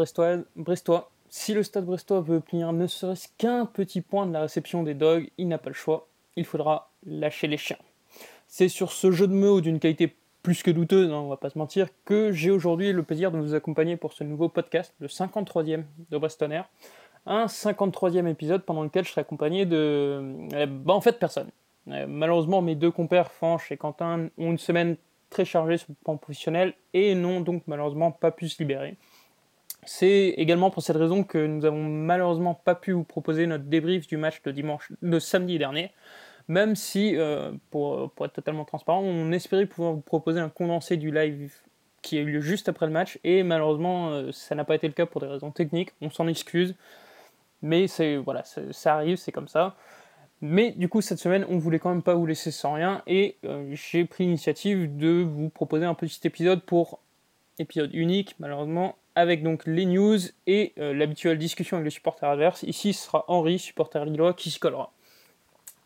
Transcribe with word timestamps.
brestois, 0.00 0.38
brestois, 0.56 1.10
si 1.28 1.52
le 1.52 1.62
stade 1.62 1.84
brestois 1.84 2.22
veut 2.22 2.36
obtenir 2.36 2.72
ne 2.72 2.86
serait-ce 2.86 3.28
qu'un 3.36 3.66
petit 3.66 4.00
point 4.00 4.26
de 4.26 4.32
la 4.32 4.40
réception 4.40 4.82
des 4.82 4.94
dogs, 4.94 5.28
il 5.36 5.48
n'a 5.48 5.58
pas 5.58 5.68
le 5.68 5.74
choix, 5.74 6.08
il 6.36 6.46
faudra 6.46 6.90
lâcher 7.04 7.48
les 7.48 7.58
chiens. 7.58 7.76
C'est 8.48 8.68
sur 8.68 8.92
ce 8.92 9.10
jeu 9.10 9.28
de 9.28 9.34
mots 9.34 9.60
d'une 9.60 9.78
qualité 9.78 10.16
plus 10.42 10.62
que 10.62 10.70
douteuse, 10.70 11.10
hein, 11.10 11.16
on 11.16 11.28
va 11.28 11.36
pas 11.36 11.50
se 11.50 11.58
mentir, 11.58 11.88
que 12.06 12.32
j'ai 12.32 12.50
aujourd'hui 12.50 12.92
le 12.92 13.02
plaisir 13.02 13.30
de 13.30 13.38
vous 13.38 13.54
accompagner 13.54 13.98
pour 13.98 14.14
ce 14.14 14.24
nouveau 14.24 14.48
podcast, 14.48 14.94
le 15.00 15.06
53e 15.06 15.84
de 16.10 16.18
Brestonner. 16.18 16.62
Un 17.26 17.44
53e 17.44 18.26
épisode 18.26 18.62
pendant 18.62 18.82
lequel 18.82 19.04
je 19.04 19.10
serai 19.10 19.20
accompagné 19.20 19.66
de. 19.66 20.22
Eh, 20.56 20.64
bah, 20.64 20.94
en 20.94 21.02
fait, 21.02 21.18
personne. 21.18 21.50
Eh, 21.88 22.06
malheureusement, 22.06 22.62
mes 22.62 22.74
deux 22.74 22.90
compères, 22.90 23.30
Franche 23.30 23.70
et 23.70 23.76
Quentin, 23.76 24.30
ont 24.38 24.50
une 24.50 24.58
semaine 24.58 24.96
très 25.28 25.44
chargée 25.44 25.76
sur 25.76 25.88
le 25.90 25.96
plan 26.02 26.16
professionnel 26.16 26.72
et 26.94 27.14
n'ont 27.14 27.42
donc 27.42 27.62
malheureusement 27.66 28.10
pas 28.10 28.30
pu 28.30 28.48
se 28.48 28.58
libérer. 28.62 28.96
C'est 29.86 30.34
également 30.36 30.70
pour 30.70 30.82
cette 30.82 30.96
raison 30.96 31.24
que 31.24 31.38
nous 31.38 31.64
avons 31.64 31.82
malheureusement 31.82 32.54
pas 32.54 32.74
pu 32.74 32.92
vous 32.92 33.04
proposer 33.04 33.46
notre 33.46 33.64
débrief 33.64 34.06
du 34.06 34.16
match 34.18 34.42
de 35.02 35.18
samedi 35.18 35.58
dernier, 35.58 35.90
même 36.48 36.76
si, 36.76 37.16
euh, 37.16 37.52
pour, 37.70 38.12
être 38.24 38.32
totalement 38.32 38.64
transparent, 38.64 39.00
on 39.00 39.32
espérait 39.32 39.66
pouvoir 39.66 39.94
vous 39.94 40.00
proposer 40.00 40.40
un 40.40 40.48
condensé 40.48 40.96
du 40.96 41.10
live 41.10 41.52
qui 42.02 42.18
a 42.18 42.20
eu 42.20 42.26
lieu 42.26 42.40
juste 42.40 42.68
après 42.68 42.86
le 42.86 42.92
match, 42.92 43.18
et 43.24 43.42
malheureusement, 43.42 44.10
euh, 44.10 44.32
ça 44.32 44.54
n'a 44.54 44.64
pas 44.64 44.74
été 44.74 44.86
le 44.86 44.92
cas 44.92 45.06
pour 45.06 45.20
des 45.20 45.26
raisons 45.26 45.50
techniques, 45.50 45.90
on 46.00 46.10
s'en 46.10 46.26
excuse, 46.26 46.74
mais 47.62 47.86
c'est 47.86 48.16
voilà, 48.16 48.42
ça 48.44 48.94
arrive, 48.94 49.16
c'est 49.16 49.32
comme 49.32 49.48
ça. 49.48 49.76
Mais 50.42 50.72
du 50.72 50.88
coup, 50.88 51.02
cette 51.02 51.18
semaine, 51.18 51.44
on 51.50 51.58
voulait 51.58 51.78
quand 51.78 51.90
même 51.90 52.02
pas 52.02 52.14
vous 52.14 52.26
laisser 52.26 52.50
sans 52.50 52.72
rien, 52.72 53.02
et 53.06 53.36
euh, 53.44 53.70
j'ai 53.72 54.04
pris 54.04 54.24
l'initiative 54.24 54.96
de 54.96 55.22
vous 55.22 55.50
proposer 55.50 55.84
un 55.84 55.94
petit 55.94 56.20
épisode 56.26 56.62
pour 56.62 57.00
épisode 57.58 57.94
unique, 57.94 58.34
malheureusement, 58.38 58.96
avec 59.20 59.42
donc 59.42 59.66
les 59.66 59.84
news 59.84 60.18
et 60.46 60.72
euh, 60.78 60.94
l'habituelle 60.94 61.38
discussion 61.38 61.76
avec 61.76 61.84
les 61.84 61.90
supporters 61.90 62.28
adverses. 62.28 62.62
Ici, 62.62 62.92
ce 62.92 63.06
sera 63.06 63.24
Henri, 63.28 63.58
supporter 63.58 64.04
lillois, 64.04 64.34
qui 64.34 64.50
s'y 64.50 64.58
collera. 64.58 64.92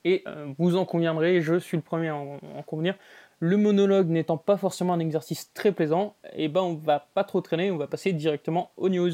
Et 0.05 0.23
euh, 0.27 0.53
vous 0.59 0.77
en 0.77 0.85
conviendrez, 0.85 1.41
je 1.41 1.59
suis 1.59 1.77
le 1.77 1.83
premier 1.83 2.09
à 2.09 2.17
en, 2.17 2.39
convenir. 2.67 2.95
Le 3.41 3.57
monologue 3.57 4.09
n'étant 4.09 4.37
pas 4.37 4.57
forcément 4.57 4.93
un 4.93 5.01
exercice 5.01 5.53
très 5.53 5.73
plaisant, 5.73 6.15
et 6.33 6.45
eh 6.45 6.49
ben 6.49 6.61
on 6.61 6.75
va 6.75 7.01
pas 7.15 7.25
trop 7.25 7.41
traîner, 7.41 7.71
on 7.71 7.77
va 7.77 7.87
passer 7.87 8.13
directement 8.13 8.71
aux 8.77 8.89
news. 8.89 9.13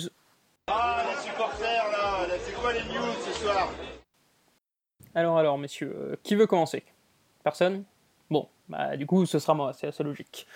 Ah, 0.67 1.03
les 1.09 1.23
supporters 1.23 1.85
là, 1.91 2.27
c'est 2.45 2.55
quoi 2.55 2.73
les 2.73 2.81
news 2.81 3.13
ce 3.25 3.33
soir? 3.33 3.73
Alors, 5.15 5.39
alors, 5.39 5.59
messieurs, 5.59 5.93
euh, 5.97 6.17
qui 6.23 6.35
veut 6.35 6.47
commencer? 6.47 6.85
Personne? 7.43 7.85
Bon, 8.31 8.49
bah 8.69 8.97
du 8.97 9.07
coup, 9.07 9.27
ce 9.27 9.39
sera 9.39 9.55
moi, 9.55 9.73
c'est 9.73 9.89
assez 9.89 10.05
logique. 10.05 10.47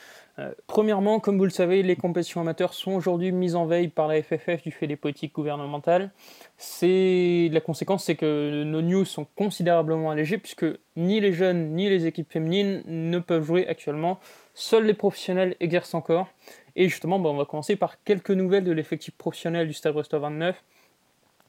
Euh, 0.41 0.53
premièrement, 0.67 1.21
comme 1.21 1.39
vous 1.39 1.45
le 1.45 1.51
savez, 1.51 1.83
les 1.83 1.95
compétitions 1.95 2.41
amateurs 2.41 2.75
sont 2.75 2.93
aujourd'hui 2.93 3.31
mises 3.31 3.55
en 3.55 3.67
veille 3.67 3.89
par 3.89 4.09
la 4.09 4.21
FFF 4.21 4.63
du 4.63 4.73
fait 4.73 4.89
des 4.89 4.97
politiques 4.97 5.33
gouvernementales. 5.35 6.11
C'est 6.57 7.49
la 7.53 7.61
conséquence, 7.61 8.05
c'est 8.05 8.17
que 8.17 8.65
nos 8.65 8.83
news 8.83 9.05
sont 9.05 9.27
considérablement 9.37 10.11
allégées 10.11 10.39
puisque 10.39 10.67
ni 10.97 11.21
les 11.21 11.33
jeunes 11.33 11.75
ni 11.75 11.89
les 11.89 12.07
équipes 12.07 12.33
féminines 12.33 12.83
ne 12.87 13.19
peuvent 13.21 13.45
jouer 13.45 13.69
actuellement. 13.69 14.19
Seuls 14.55 14.87
les 14.87 14.95
professionnels 14.95 15.55
exercent 15.61 15.95
encore. 15.95 16.27
Et 16.75 16.89
justement, 16.89 17.17
on 17.17 17.37
va 17.37 17.45
commencer 17.45 17.77
par 17.77 18.03
quelques 18.03 18.31
nouvelles 18.31 18.65
de 18.65 18.73
l'effectif 18.73 19.15
professionnel 19.17 19.69
du 19.69 19.73
Stade 19.73 19.95
Brestois 19.95 20.19
29. 20.19 20.63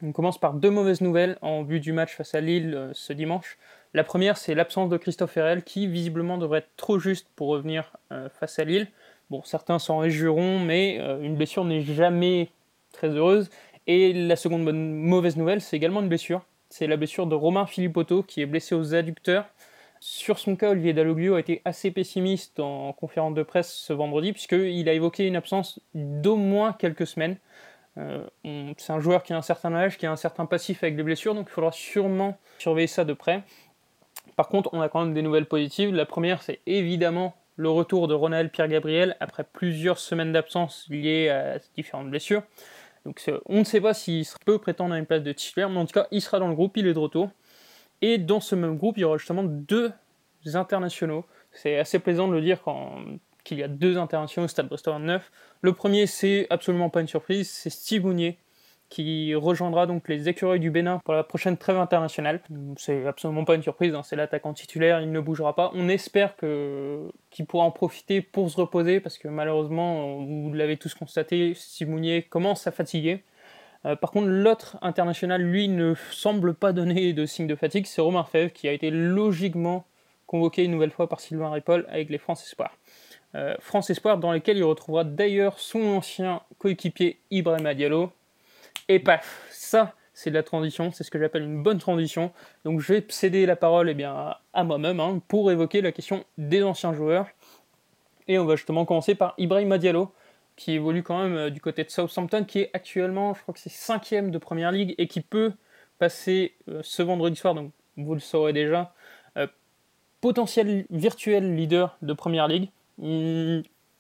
On 0.04 0.12
commence 0.12 0.38
par 0.38 0.54
deux 0.54 0.70
mauvaises 0.70 1.02
nouvelles 1.02 1.38
en 1.42 1.64
vue 1.64 1.80
du 1.80 1.94
match 1.94 2.14
face 2.14 2.36
à 2.36 2.42
Lille 2.42 2.76
euh, 2.76 2.92
ce 2.94 3.14
dimanche. 3.14 3.58
La 3.96 4.04
première, 4.04 4.36
c'est 4.36 4.56
l'absence 4.56 4.90
de 4.90 4.98
Christophe 4.98 5.38
Herrel, 5.38 5.64
qui 5.64 5.88
visiblement 5.88 6.38
devrait 6.38 6.60
être 6.60 6.76
trop 6.76 7.00
juste 7.00 7.30
pour 7.38 7.48
revenir 7.48 7.94
euh, 8.12 8.28
face 8.28 8.60
à 8.60 8.66
Lille. 8.66 8.90
Bon, 9.30 9.42
certains 9.44 9.80
s'en 9.80 10.00
réjouiront, 10.00 10.60
mais 10.60 10.98
euh, 11.00 11.22
une 11.22 11.38
blessure 11.38 11.64
n'est 11.64 11.80
jamais 11.80 12.50
très 12.92 13.08
heureuse. 13.08 13.50
Et 13.88 14.12
la 14.12 14.36
seconde 14.36 14.70
mauvaise 14.70 15.38
nouvelle, 15.38 15.62
c'est 15.62 15.78
également 15.78 16.02
une 16.02 16.10
blessure. 16.10 16.44
C'est 16.68 16.88
la 16.88 16.98
blessure 16.98 17.26
de 17.26 17.36
Romain 17.36 17.68
Philippotto, 17.68 18.22
qui 18.22 18.42
est 18.42 18.46
blessé 18.46 18.76
aux 18.76 18.94
adducteurs. 18.94 19.46
Sur 20.02 20.40
son 20.40 20.58
cas, 20.58 20.72
Olivier 20.72 20.92
Dalloglio 20.92 21.36
a 21.36 21.40
été 21.40 21.62
assez 21.64 21.90
pessimiste 21.90 22.60
en 22.60 22.92
conférence 22.92 23.34
de 23.34 23.44
presse 23.44 23.72
ce 23.72 23.94
vendredi, 23.94 24.34
puisqu'il 24.34 24.90
a 24.90 24.92
évoqué 24.92 25.26
une 25.26 25.38
absence 25.38 25.80
d'au 25.94 26.36
moins 26.36 26.74
quelques 26.74 27.08
semaines. 27.08 27.38
Euh, 27.98 28.26
c'est 28.78 28.92
un 28.92 29.00
joueur 29.00 29.24
qui 29.24 29.32
a 29.32 29.38
un 29.38 29.42
certain 29.42 29.74
âge, 29.74 29.98
qui 29.98 30.06
a 30.06 30.12
un 30.12 30.18
certain 30.18 30.46
passif 30.46 30.84
avec 30.84 30.98
des 30.98 31.04
blessures, 31.04 31.34
donc 31.34 31.48
il 31.50 31.54
faudra 31.54 31.72
sûrement 31.72 32.38
surveiller 32.60 32.88
ça 32.88 33.06
de 33.06 33.14
près. 33.14 33.44
Par 34.36 34.50
contre, 34.50 34.70
on 34.74 34.82
a 34.82 34.90
quand 34.90 35.04
même 35.04 35.14
des 35.14 35.22
nouvelles 35.22 35.46
positives. 35.46 35.94
La 35.94 36.06
première, 36.06 36.42
c'est 36.42 36.60
évidemment 36.66 37.36
le 37.56 37.70
retour 37.70 38.08
de 38.08 38.14
Ronald 38.14 38.52
Pierre-Gabriel 38.52 39.16
après 39.20 39.44
plusieurs 39.44 39.98
semaines 39.98 40.34
d'absence 40.34 40.86
liées 40.90 41.30
à 41.30 41.58
différentes 41.76 42.10
blessures. 42.10 42.44
Donc 43.06 43.24
on 43.46 43.60
ne 43.60 43.64
sait 43.64 43.80
pas 43.80 43.94
s'il 43.94 44.26
peut 44.46 44.58
prétendre 44.58 44.94
à 44.94 44.98
une 44.98 45.06
place 45.06 45.24
de 45.24 45.32
titulaire, 45.32 45.70
mais 45.70 45.78
en 45.78 45.86
tout 45.86 45.94
cas, 45.94 46.08
il 46.12 46.22
sera 46.22 46.40
dans 46.40 46.48
le 46.48 46.56
groupe, 46.56 46.76
il 46.76 46.88
est 46.88 46.94
de 46.94 47.00
retour. 47.00 47.30
Et 48.02 48.18
dans 48.18 48.42
ce 48.42 48.56
même 48.56 48.78
groupe, 48.78 48.98
il 48.98 49.02
y 49.02 49.04
aura 49.04 49.18
justement 49.18 49.44
deux 49.44 49.94
internationaux. 50.54 51.24
C'est 51.52 51.78
assez 51.78 52.00
plaisant 52.00 52.28
de 52.28 52.34
le 52.34 52.42
dire 52.42 52.60
qu'il 53.44 53.60
y 53.60 53.64
a 53.64 53.68
deux 53.68 53.98
internationaux 53.98 54.46
au 54.46 54.48
Stade 54.50 54.68
Bristol 54.68 55.02
9. 55.02 55.32
Le 55.62 55.74
premier, 55.74 56.08
c'est 56.08 56.48
absolument 56.50 56.90
pas 56.90 57.00
une 57.00 57.08
surprise, 57.08 57.50
c'est 57.50 57.70
Steve 57.70 58.04
Mounier, 58.04 58.38
qui 58.90 59.34
rejoindra 59.36 59.88
donc 59.88 60.08
les 60.08 60.30
écureuils 60.30 60.60
du 60.60 60.72
Bénin 60.72 61.00
pour 61.04 61.14
la 61.14 61.24
prochaine 61.24 61.58
trêve 61.58 61.78
internationale. 61.78 62.42
C'est 62.78 63.06
absolument 63.06 63.44
pas 63.44 63.56
une 63.56 63.64
surprise, 63.64 63.94
hein, 63.96 64.04
c'est 64.04 64.16
l'attaquant 64.16 64.54
titulaire, 64.54 65.02
il 65.02 65.12
ne 65.12 65.20
bougera 65.20 65.56
pas. 65.56 65.72
On 65.74 65.90
espère 65.90 66.36
qu'il 66.38 67.46
pourra 67.48 67.66
en 67.66 67.72
profiter 67.72 68.22
pour 68.22 68.50
se 68.50 68.58
reposer 68.58 69.00
parce 69.00 69.18
que 69.18 69.28
malheureusement, 69.28 70.18
vous 70.18 70.54
l'avez 70.54 70.78
tous 70.78 70.94
constaté, 70.94 71.54
Simounier 71.56 72.24
commence 72.24 72.68
à 72.68 72.72
fatiguer. 72.72 73.24
Euh, 73.86 73.96
par 73.96 74.12
contre, 74.12 74.28
l'autre 74.28 74.78
international, 74.82 75.42
lui, 75.42 75.68
ne 75.68 75.94
semble 76.12 76.54
pas 76.54 76.74
donner 76.74 77.14
de 77.14 77.26
signe 77.26 77.48
de 77.48 77.56
fatigue, 77.56 77.86
c'est 77.86 78.02
Romain 78.02 78.24
Fèvre 78.24 78.52
qui 78.52 78.68
a 78.68 78.72
été 78.72 78.90
logiquement 78.90 79.86
convoqué 80.26 80.64
une 80.64 80.72
nouvelle 80.72 80.92
fois 80.92 81.08
par 81.08 81.20
Sylvain 81.20 81.52
Ripoll 81.52 81.86
avec 81.90 82.10
les 82.10 82.18
France 82.18 82.44
Espoirs. 82.44 82.76
Euh, 83.36 83.56
France 83.60 83.90
Espoir 83.90 84.18
dans 84.18 84.32
lesquels 84.32 84.58
il 84.58 84.64
retrouvera 84.64 85.04
d'ailleurs 85.04 85.60
son 85.60 85.82
ancien 85.82 86.42
coéquipier 86.58 87.20
Ibrahim 87.30 87.74
Diallo, 87.74 88.12
et 88.88 89.00
paf, 89.00 89.48
ça, 89.52 89.94
c'est 90.14 90.30
de 90.30 90.36
la 90.36 90.44
transition, 90.44 90.92
c'est 90.92 91.04
ce 91.04 91.12
que 91.12 91.20
j'appelle 91.20 91.44
une 91.44 91.62
bonne 91.62 91.78
transition. 91.78 92.32
Donc 92.64 92.80
je 92.80 92.94
vais 92.94 93.06
céder 93.10 93.46
la 93.46 93.56
parole 93.56 93.90
eh 93.90 93.94
bien, 93.94 94.36
à 94.54 94.64
moi-même 94.64 95.00
hein, 95.00 95.22
pour 95.28 95.52
évoquer 95.52 95.82
la 95.82 95.92
question 95.92 96.24
des 96.38 96.64
anciens 96.64 96.94
joueurs. 96.94 97.28
Et 98.28 98.40
on 98.40 98.46
va 98.46 98.56
justement 98.56 98.86
commencer 98.86 99.14
par 99.14 99.34
Ibrahim 99.38 99.78
Diallo, 99.78 100.12
qui 100.56 100.72
évolue 100.74 101.04
quand 101.04 101.22
même 101.22 101.36
euh, 101.36 101.50
du 101.50 101.62
côté 101.62 101.84
de 101.84 101.90
Southampton, 101.90 102.44
qui 102.46 102.60
est 102.60 102.70
actuellement, 102.74 103.34
je 103.34 103.42
crois 103.42 103.54
que 103.54 103.60
c'est 103.60 103.72
cinquième 103.72 104.32
de 104.32 104.38
Première 104.38 104.72
Ligue, 104.72 104.96
et 104.98 105.08
qui 105.08 105.22
peut 105.22 105.52
passer 106.00 106.56
euh, 106.70 106.80
ce 106.82 107.04
vendredi 107.04 107.36
soir, 107.36 107.54
donc 107.54 107.72
vous 107.98 108.14
le 108.14 108.20
saurez 108.20 108.54
déjà, 108.54 108.94
euh, 109.38 109.48
potentiel 110.22 110.86
virtuel 110.90 111.56
leader 111.56 111.98
de 112.02 112.14
Première 112.14 112.48
Ligue 112.48 112.70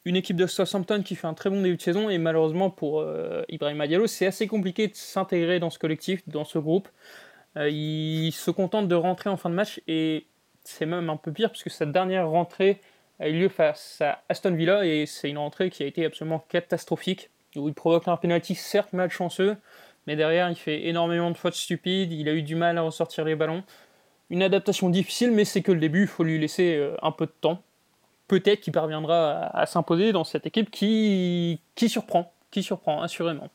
une 0.06 0.16
équipe 0.16 0.38
de 0.38 0.48
Southampton 0.48 1.02
qui 1.04 1.16
fait 1.16 1.28
un 1.28 1.34
très 1.34 1.50
bon 1.50 1.62
début 1.62 1.78
de 1.78 1.82
saison 1.82 2.10
et 2.10 2.18
malheureusement 2.18 2.70
pour 2.70 3.02
euh, 3.02 3.44
Ibrahim 3.50 3.86
Diallo, 3.88 4.08
c'est 4.08 4.28
assez 4.28 4.48
compliqué 4.48 4.88
de 4.88 4.96
s'intégrer 4.96 5.60
dans 5.60 5.70
ce 5.70 5.80
collectif, 5.80 6.22
dans 6.28 6.46
ce 6.46 6.60
groupe. 6.60 6.88
Euh, 7.58 7.70
il 7.70 8.32
se 8.32 8.52
contente 8.52 8.88
de 8.88 8.96
rentrer 8.96 9.30
en 9.30 9.38
fin 9.38 9.50
de 9.50 9.56
match 9.56 9.82
et 9.88 10.28
c'est 10.64 10.85
même 10.85 11.09
un 11.09 11.18
peu 11.18 11.32
pire 11.32 11.50
puisque 11.50 11.72
sa 11.72 11.85
dernière 11.85 12.29
rentrée 12.29 12.82
a 13.20 13.29
eu 13.29 13.40
lieu 13.40 13.50
face 13.50 14.02
à 14.02 14.24
Aston 14.29 14.53
Villa 14.56 14.85
et 14.85 15.06
c'est 15.06 15.29
une 15.29 15.38
rentrée 15.38 15.70
qui 15.70 15.84
a 15.84 15.85
été 15.85 16.06
absolument 16.06 16.40
catastrophique 16.50 17.29
il 17.56 17.74
provoque 17.74 18.08
un 18.08 18.18
penalty 18.18 18.56
certes 18.56 18.94
malchanceux 18.94 19.58
mais 20.08 20.16
derrière 20.16 20.50
il 20.50 20.56
fait 20.56 20.88
énormément 20.88 21.32
de 21.32 21.38
fautes 21.38 21.56
stupides, 21.56 22.12
il 22.12 22.29
a 22.29 22.34
eu 22.34 22.44
du 22.44 22.56
mal 22.56 22.78
à 22.78 22.82
ressortir 22.82 23.26
les 23.26 23.35
ballons. 23.35 23.64
Une 24.29 24.44
adaptation 24.44 24.90
difficile 24.90 25.32
mais 25.32 25.46
c'est 25.46 25.62
que 25.62 25.72
le 25.72 25.79
début, 25.79 26.02
il 26.02 26.08
faut 26.08 26.24
lui 26.24 26.38
laisser 26.38 26.76
euh, 26.76 26.96
un 27.02 27.12
peu 27.12 27.26
de 27.26 27.34
temps 27.41 27.64
peut-être 28.28 28.62
qu'il 28.62 28.74
parviendra 28.74 29.48
à, 29.54 29.66
s'imposer 29.66 30.12
dans 30.12 30.24
cette 30.24 30.46
équipe 30.46 30.72
qui, 30.72 31.60
qui 31.76 31.90
surprend, 31.90 32.34
qui 32.52 32.64
surprend 32.64 33.02
assurément. 33.02 33.50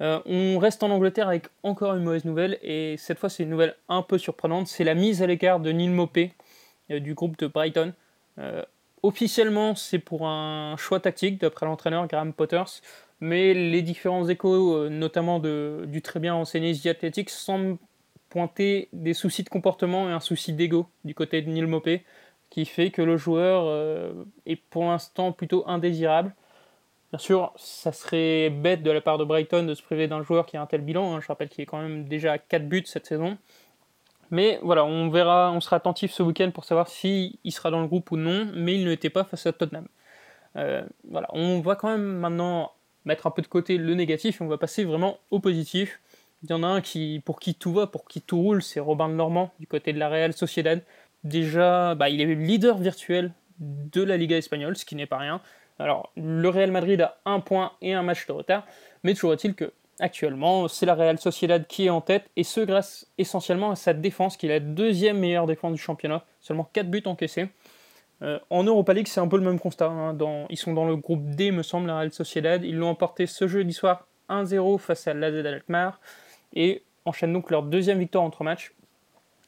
Euh, 0.00 0.20
on 0.26 0.58
reste 0.58 0.82
en 0.82 0.90
Angleterre 0.90 1.28
avec 1.28 1.46
encore 1.62 1.94
une 1.94 2.02
mauvaise 2.02 2.24
nouvelle, 2.24 2.58
et 2.62 2.96
cette 2.98 3.18
fois 3.18 3.28
c'est 3.28 3.44
une 3.44 3.50
nouvelle 3.50 3.76
un 3.88 4.02
peu 4.02 4.18
surprenante, 4.18 4.66
c'est 4.66 4.84
la 4.84 4.94
mise 4.94 5.22
à 5.22 5.26
l'écart 5.26 5.60
de 5.60 5.70
Neil 5.70 5.88
Mopé 5.88 6.32
euh, 6.90 6.98
du 6.98 7.14
groupe 7.14 7.38
de 7.38 7.46
Brighton. 7.46 7.92
Euh, 8.38 8.62
officiellement 9.04 9.76
c'est 9.76 10.00
pour 10.00 10.26
un 10.26 10.76
choix 10.76 10.98
tactique 10.98 11.40
d'après 11.40 11.66
l'entraîneur 11.66 12.08
Graham 12.08 12.32
Potters, 12.32 12.80
mais 13.20 13.54
les 13.54 13.82
différents 13.82 14.28
échos, 14.28 14.88
notamment 14.88 15.38
de, 15.38 15.84
du 15.86 16.02
très 16.02 16.18
bien 16.18 16.34
enseigné 16.34 16.74
The 16.74 16.86
Athletics, 16.86 17.30
semblent 17.30 17.78
pointer 18.28 18.88
des 18.92 19.14
soucis 19.14 19.44
de 19.44 19.48
comportement 19.48 20.08
et 20.08 20.12
un 20.12 20.20
souci 20.20 20.52
d'ego 20.52 20.88
du 21.04 21.14
côté 21.14 21.40
de 21.40 21.48
Neil 21.48 21.66
Mopé 21.66 22.02
qui 22.54 22.66
fait 22.66 22.92
que 22.92 23.02
le 23.02 23.16
joueur 23.16 23.64
euh, 23.66 24.12
est 24.46 24.54
pour 24.54 24.84
l'instant 24.84 25.32
plutôt 25.32 25.64
indésirable. 25.66 26.32
Bien 27.10 27.18
sûr, 27.18 27.52
ça 27.56 27.90
serait 27.90 28.48
bête 28.48 28.84
de 28.84 28.92
la 28.92 29.00
part 29.00 29.18
de 29.18 29.24
Brighton 29.24 29.64
de 29.64 29.74
se 29.74 29.82
priver 29.82 30.06
d'un 30.06 30.22
joueur 30.22 30.46
qui 30.46 30.56
a 30.56 30.62
un 30.62 30.66
tel 30.66 30.82
bilan. 30.82 31.16
Hein. 31.16 31.20
Je 31.20 31.26
rappelle 31.26 31.48
qu'il 31.48 31.62
est 31.62 31.66
quand 31.66 31.82
même 31.82 32.04
déjà 32.04 32.34
à 32.34 32.38
4 32.38 32.68
buts 32.68 32.84
cette 32.86 33.06
saison. 33.06 33.38
Mais 34.30 34.60
voilà, 34.62 34.84
on 34.84 35.10
verra, 35.10 35.50
on 35.50 35.60
sera 35.60 35.76
attentif 35.76 36.12
ce 36.12 36.22
week-end 36.22 36.52
pour 36.52 36.64
savoir 36.64 36.86
s'il 36.86 37.36
sera 37.50 37.72
dans 37.72 37.80
le 37.80 37.88
groupe 37.88 38.12
ou 38.12 38.16
non, 38.16 38.48
mais 38.54 38.76
il 38.76 38.84
ne 38.84 38.90
l'était 38.90 39.10
pas 39.10 39.24
face 39.24 39.46
à 39.46 39.52
Tottenham. 39.52 39.88
Euh, 40.54 40.84
voilà, 41.10 41.26
on 41.32 41.60
va 41.60 41.74
quand 41.74 41.88
même 41.88 42.06
maintenant 42.06 42.70
mettre 43.04 43.26
un 43.26 43.32
peu 43.32 43.42
de 43.42 43.48
côté 43.48 43.78
le 43.78 43.94
négatif 43.94 44.40
et 44.40 44.44
on 44.44 44.48
va 44.48 44.58
passer 44.58 44.84
vraiment 44.84 45.18
au 45.32 45.40
positif. 45.40 46.00
Il 46.44 46.50
y 46.50 46.52
en 46.52 46.62
a 46.62 46.68
un 46.68 46.80
qui, 46.80 47.20
pour 47.24 47.40
qui 47.40 47.56
tout 47.56 47.72
va, 47.72 47.88
pour 47.88 48.04
qui 48.04 48.20
tout 48.20 48.40
roule, 48.40 48.62
c'est 48.62 48.78
Robin 48.78 49.08
de 49.08 49.14
Normand 49.14 49.52
du 49.58 49.66
côté 49.66 49.92
de 49.92 49.98
la 49.98 50.08
Real 50.08 50.32
Sociedad. 50.32 50.82
Déjà, 51.24 51.94
bah, 51.94 52.08
il 52.08 52.20
est 52.20 52.34
leader 52.34 52.78
virtuel 52.78 53.32
de 53.58 54.02
la 54.02 54.16
Liga 54.16 54.36
espagnole, 54.36 54.76
ce 54.76 54.84
qui 54.84 54.94
n'est 54.94 55.06
pas 55.06 55.18
rien. 55.18 55.40
Alors, 55.78 56.12
le 56.16 56.48
Real 56.48 56.70
Madrid 56.70 57.00
a 57.00 57.18
un 57.24 57.40
point 57.40 57.72
et 57.82 57.94
un 57.94 58.02
match 58.02 58.26
de 58.26 58.32
retard, 58.32 58.66
mais 59.02 59.14
toujours 59.14 59.32
est-il 59.32 59.54
que 59.54 59.72
actuellement, 60.00 60.68
c'est 60.68 60.86
la 60.86 60.94
Real 60.94 61.18
Sociedad 61.18 61.66
qui 61.66 61.86
est 61.86 61.90
en 61.90 62.00
tête, 62.00 62.30
et 62.36 62.44
ce 62.44 62.60
grâce 62.60 63.06
essentiellement 63.18 63.70
à 63.70 63.76
sa 63.76 63.92
défense, 63.92 64.36
qui 64.36 64.46
est 64.46 64.50
la 64.50 64.60
deuxième 64.60 65.18
meilleure 65.18 65.46
défense 65.46 65.72
du 65.72 65.80
championnat, 65.80 66.24
seulement 66.40 66.68
4 66.72 66.90
buts 66.90 67.02
encaissés. 67.06 67.48
Euh, 68.22 68.38
en 68.50 68.64
Europa 68.64 68.92
League, 68.92 69.08
c'est 69.08 69.20
un 69.20 69.28
peu 69.28 69.36
le 69.36 69.44
même 69.44 69.58
constat. 69.58 69.86
Hein. 69.86 70.16
ils 70.50 70.56
sont 70.56 70.72
dans 70.72 70.86
le 70.86 70.96
groupe 70.96 71.30
D, 71.30 71.50
me 71.50 71.62
semble, 71.62 71.88
la 71.88 71.98
Real 71.98 72.12
Sociedad. 72.12 72.64
Ils 72.64 72.76
l'ont 72.76 72.90
emporté 72.90 73.26
ce 73.26 73.48
jeudi 73.48 73.72
soir 73.72 74.06
1-0 74.28 74.78
face 74.78 75.06
à 75.08 75.14
l'AZ 75.14 75.44
Alkmaar, 75.44 76.00
et 76.54 76.82
enchaînent 77.04 77.32
donc 77.32 77.50
leur 77.50 77.62
deuxième 77.62 77.98
victoire 77.98 78.24
entre 78.24 78.44
matchs. 78.44 78.72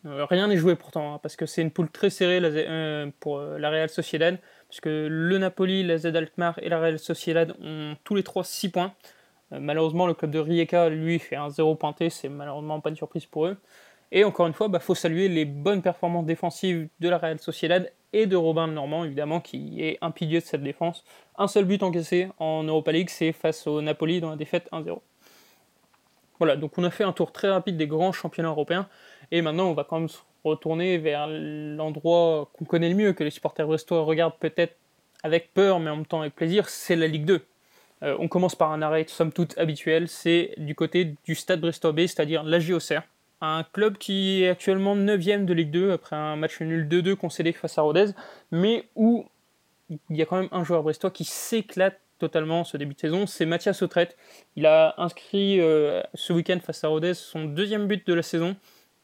Euh, 0.07 0.25
rien 0.25 0.47
n'est 0.49 0.57
joué 0.57 0.77
pourtant, 0.77 1.15
hein, 1.15 1.21
parce 1.23 1.37
que 1.37 1.47
c'est 1.47 1.63
une 1.63 1.71
poule 1.71 1.91
très 1.91 2.11
serrée 2.11 2.41
euh, 2.43 3.11
pour 3.21 3.41
la 3.41 3.71
Real 3.71 3.89
Sociedad, 3.89 4.39
puisque 4.69 4.87
le 4.87 5.39
Napoli, 5.39 5.83
l'AZ 5.83 6.07
Alkmaar 6.07 6.59
et 6.63 6.69
la 6.69 6.79
Real 6.79 6.99
Sociedad 6.99 7.55
ont 7.63 7.97
tous 8.05 8.15
les 8.15 8.23
trois 8.23 8.45
6 8.45 8.71
points. 8.71 8.95
Euh, 9.53 9.59
malheureusement, 9.61 10.07
le 10.07 10.15
club 10.15 10.31
de 10.31 10.39
Rijeka, 10.39 10.89
lui, 10.89 11.19
fait 11.19 11.37
un 11.37 11.51
zéro 11.51 11.75
pointé, 11.75 12.11
c'est 12.11 12.29
malheureusement 12.29 12.81
pas 12.81 12.91
une 12.91 12.97
surprise 12.97 13.27
pour 13.27 13.47
eux. 13.47 13.57
Et 14.13 14.25
encore 14.25 14.47
une 14.47 14.53
fois, 14.53 14.67
il 14.69 14.73
bah, 14.73 14.79
faut 14.79 14.95
saluer 14.95 15.29
les 15.29 15.45
bonnes 15.45 15.83
performances 15.83 16.27
défensives 16.27 16.89
de 17.01 17.09
la 17.09 17.19
Real 17.19 17.41
Sociedad 17.41 17.93
et 18.13 18.27
de 18.27 18.37
Robin 18.37 18.69
Normand, 18.69 19.05
évidemment, 19.05 19.41
qui 19.41 19.83
est 19.83 19.99
un 20.01 20.13
pilier 20.13 20.41
de 20.41 20.45
cette 20.45 20.63
défense. 20.63 21.05
Un 21.37 21.49
seul 21.49 21.65
but 21.65 21.83
encaissé 21.83 22.29
en 22.39 22.63
Europa 22.63 22.93
League, 22.93 23.11
c'est 23.11 23.33
face 23.33 23.67
au 23.67 23.83
Napoli 23.83 24.21
dans 24.21 24.31
la 24.31 24.37
défaite 24.37 24.69
1-0. 24.73 25.01
Voilà, 26.39 26.57
donc 26.57 26.77
on 26.79 26.85
a 26.85 26.91
fait 26.91 27.05
un 27.05 27.13
tour 27.13 27.33
très 27.33 27.49
rapide 27.49 27.77
des 27.77 27.87
grands 27.87 28.13
championnats 28.13 28.51
européens, 28.51 28.89
et 29.31 29.43
maintenant 29.43 29.69
on 29.69 29.75
va 29.75 29.85
quand 29.85 29.99
même 29.99 30.09
se 30.09 30.19
retourner 30.45 30.99
vers 30.99 31.27
l'endroit 31.29 32.49
qu'on 32.53 32.65
connaît 32.65 32.89
le 32.89 32.95
mieux, 32.95 33.13
que 33.13 33.25
les 33.25 33.31
supporters 33.31 33.67
brestois 33.67 34.03
regardent 34.03 34.39
peut-être 34.39 34.77
avec 35.23 35.53
peur, 35.53 35.81
mais 35.81 35.91
en 35.91 35.97
même 35.97 36.07
temps 36.07 36.21
avec 36.21 36.35
plaisir, 36.35 36.69
c'est 36.69 36.97
la 36.97 37.07
Ligue 37.07 37.25
2. 37.25 37.43
Euh, 38.03 38.17
on 38.19 38.29
commence 38.29 38.55
par 38.55 38.73
un 38.73 38.83
arrêt 38.83 39.05
somme 39.09 39.33
toute 39.33 39.57
habituel, 39.59 40.09
c'est 40.09 40.55
du 40.59 40.75
côté 40.75 41.15
du 41.25 41.35
stade 41.35 41.61
Brestois 41.61 41.93
B, 41.93 42.01
c'est-à-dire 42.01 42.43
la 42.43 42.61
JOCR. 42.61 43.03
Un 43.41 43.65
club 43.73 43.99
qui 43.99 44.43
est 44.43 44.49
actuellement 44.49 44.97
9ème 44.97 45.45
de 45.45 45.53
Ligue 45.53 45.71
2 45.71 45.93
après 45.93 46.17
un 46.17 46.37
match 46.37 46.61
nul 46.61 46.87
2-2 46.89 47.17
concédé 47.17 47.53
face 47.53 47.77
à 47.79 47.83
Rodez, 47.83 48.07
mais 48.51 48.85
où 48.95 49.27
il 49.91 50.17
y 50.17 50.23
a 50.23 50.27
quand 50.27 50.37
même 50.37 50.49
un 50.53 50.65
joueur 50.65 50.83
brestois 50.83 51.11
qui 51.11 51.25
s'éclate 51.25 52.01
totalement 52.19 52.65
ce 52.65 52.77
début 52.77 52.95
de 52.95 53.01
saison, 53.01 53.27
c'est 53.27 53.45
Mathias 53.45 53.83
Autrette. 53.83 54.17
Il 54.57 54.67
a 54.67 54.95
inscrit 54.97 55.61
euh, 55.61 56.03
ce 56.15 56.33
week-end 56.33 56.59
face 56.65 56.83
à 56.83 56.89
Rodez 56.89 57.15
son 57.15 57.45
deuxième 57.45 57.87
but 57.87 58.07
de 58.07 58.15
la 58.15 58.23
saison, 58.23 58.57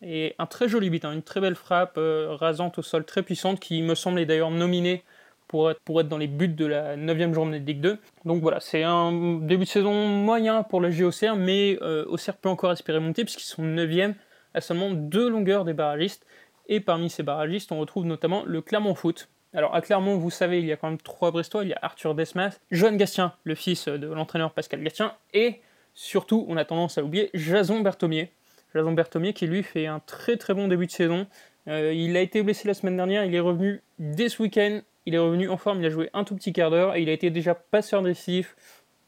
et 0.03 0.35
un 0.39 0.47
très 0.47 0.69
joli 0.69 0.91
but, 0.91 1.05
hein, 1.05 1.13
une 1.13 1.23
très 1.23 1.41
belle 1.41 1.55
frappe 1.55 1.95
euh, 1.97 2.35
rasante 2.35 2.79
au 2.79 2.83
sol, 2.83 3.05
très 3.05 3.23
puissante, 3.23 3.61
qui 3.61 3.83
me 3.83 3.95
semble 3.95 4.25
d'ailleurs 4.27 4.51
nominée 4.51 5.05
pour 5.49 5.71
être, 5.71 6.09
dans 6.09 6.19
les 6.19 6.27
buts 6.27 6.49
de 6.49 6.65
la 6.67 6.97
9 6.97 7.35
journée 7.35 7.61
de 7.61 7.67
Ligue 7.67 7.81
2. 7.81 7.99
Donc 8.25 8.41
voilà, 8.41 8.59
c'est 8.59 8.83
un 8.83 9.13
début 9.41 9.65
de 9.65 9.69
saison 9.69 10.09
moyen 10.09 10.63
pour 10.63 10.81
le 10.81 10.91
GOCR, 10.91 11.37
mais 11.37 11.79
euh, 11.83 12.05
Auxerre 12.07 12.37
peut 12.37 12.49
encore 12.49 12.73
espérer 12.73 13.01
monter 13.01 13.25
puisqu'ils 13.25 13.45
sont 13.45 13.63
9e 13.63 14.15
à 14.55 14.61
seulement 14.61 14.91
deux 14.91 15.29
longueurs 15.29 15.65
des 15.65 15.75
barragistes. 15.75 16.27
Et 16.69 16.81
parmi 16.81 17.11
ces 17.11 17.23
barragistes, 17.23 17.71
on 17.71 17.79
retrouve 17.79 18.07
notamment 18.07 18.45
le 18.47 18.63
Clermont 18.63 18.95
Foot. 18.95 19.29
Alors 19.53 19.75
à 19.75 19.83
Clermont, 19.83 20.17
vous 20.17 20.31
savez, 20.31 20.61
il 20.61 20.67
y 20.67 20.73
a 20.73 20.77
quand 20.77 20.89
même 20.89 20.99
trois 20.99 21.31
Brestois. 21.31 21.65
Il 21.65 21.69
y 21.69 21.75
a 21.75 21.79
Arthur 21.83 22.15
Desmas, 22.15 22.59
Johan 22.71 22.95
Gastien, 22.95 23.35
le 23.45 23.55
fils 23.55 23.89
de 23.89 24.07
l'entraîneur 24.07 24.53
Pascal 24.53 24.83
Gastien, 24.83 25.13
et 25.35 25.61
surtout, 25.95 26.47
on 26.49 26.57
a 26.57 26.65
tendance 26.65 26.97
à 26.97 27.05
oublier, 27.05 27.31
Jason 27.35 27.81
Berthomier. 27.81 28.33
Jason 28.75 28.93
Berthomier 28.93 29.33
qui 29.33 29.47
lui 29.47 29.63
fait 29.63 29.87
un 29.87 30.01
très 30.01 30.37
très 30.37 30.55
bon 30.55 30.69
début 30.69 30.87
de 30.87 30.93
saison. 30.93 31.27
Euh, 31.69 31.93
il 31.93 32.17
a 32.17 32.21
été 32.21 32.43
blessé 32.43 32.67
la 32.67 32.75
semaine 32.75 32.97
dernière, 32.97 33.25
il 33.25 33.35
est 33.35 33.41
revenu 33.41 33.83
dès 33.99 34.29
ce 34.29 34.43
week-end 34.43 34.81
il 35.07 35.15
est 35.15 35.19
revenu 35.19 35.49
en 35.49 35.57
forme, 35.57 35.81
il 35.81 35.87
a 35.87 35.91
joué 35.91 36.11
un 36.13 36.25
tout 36.25 36.35
petit 36.35 36.53
quart 36.53 36.71
d'heure 36.71 36.95
et 36.95 37.03
il 37.03 37.09
a 37.09 37.13
été 37.13 37.31
déjà 37.31 37.55
passeur 37.55 38.03
décisif 38.03 38.57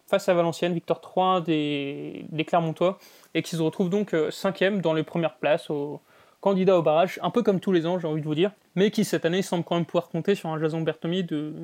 face 0.06 0.28
à 0.28 0.34
Valenciennes, 0.34 0.74
victoire 0.74 1.00
3 1.00 1.40
des, 1.40 2.26
Clermontois, 2.46 2.98
et 3.32 3.42
qui 3.42 3.56
se 3.56 3.62
retrouve 3.62 3.88
donc 3.90 4.10
5 4.10 4.16
euh, 4.16 4.30
cinquième 4.30 4.80
dans 4.80 4.92
les 4.92 5.02
premières 5.02 5.36
places 5.36 5.70
au 5.70 6.00
candidat 6.40 6.78
au 6.78 6.82
barrage, 6.82 7.18
un 7.22 7.30
peu 7.30 7.42
comme 7.42 7.58
tous 7.58 7.72
les 7.72 7.86
ans, 7.86 7.98
j'ai 7.98 8.06
envie 8.06 8.20
de 8.20 8.26
vous 8.26 8.34
dire, 8.34 8.50
mais 8.74 8.90
qui 8.90 9.04
cette 9.04 9.24
année 9.24 9.40
semble 9.40 9.64
quand 9.64 9.76
même 9.76 9.86
pouvoir 9.86 10.08
compter 10.08 10.34
sur 10.34 10.50
un 10.50 10.60
Jason 10.60 10.82
Bertomi 10.82 11.24
de, 11.24 11.54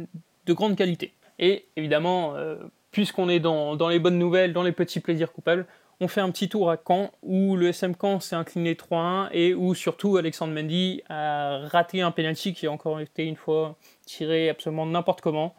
de 0.46 0.53
grande 0.55 0.75
qualité. 0.75 1.12
Et 1.38 1.67
évidemment, 1.76 2.35
euh, 2.35 2.56
puisqu'on 2.93 3.29
est 3.29 3.41
dans, 3.41 3.76
les 3.88 3.99
bonnes 3.99 4.19
nouvelles, 4.19 4.55
dans 4.55 4.62
les 4.62 4.73
petits 4.73 5.00
plaisirs 5.00 5.32
coupables, 5.32 5.67
on 6.00 6.08
fait 6.08 6.20
un 6.20 6.31
petit 6.31 6.49
tour 6.49 6.70
à 6.70 6.76
Caen 6.76 7.11
où 7.23 7.56
le 7.56 7.69
SM 7.69 7.94
Caen 8.00 8.20
s'est 8.20 8.37
incliné 8.37 8.75
3-1 8.75 9.29
et 9.32 9.55
où 9.55 9.75
surtout 9.75 10.17
Alexandre 10.17 10.55
Mendy 10.55 11.02
a 11.08 11.58
raté 11.69 12.00
un 12.00 12.11
penalty 12.11 12.55
qui 12.55 12.67
a 12.67 12.73
encore 12.73 13.00
été 13.00 13.26
une 13.26 13.37
fois 13.37 13.76
tiré 14.06 14.49
absolument 14.49 14.87
n'importe 14.87 15.20
comment. 15.20 15.55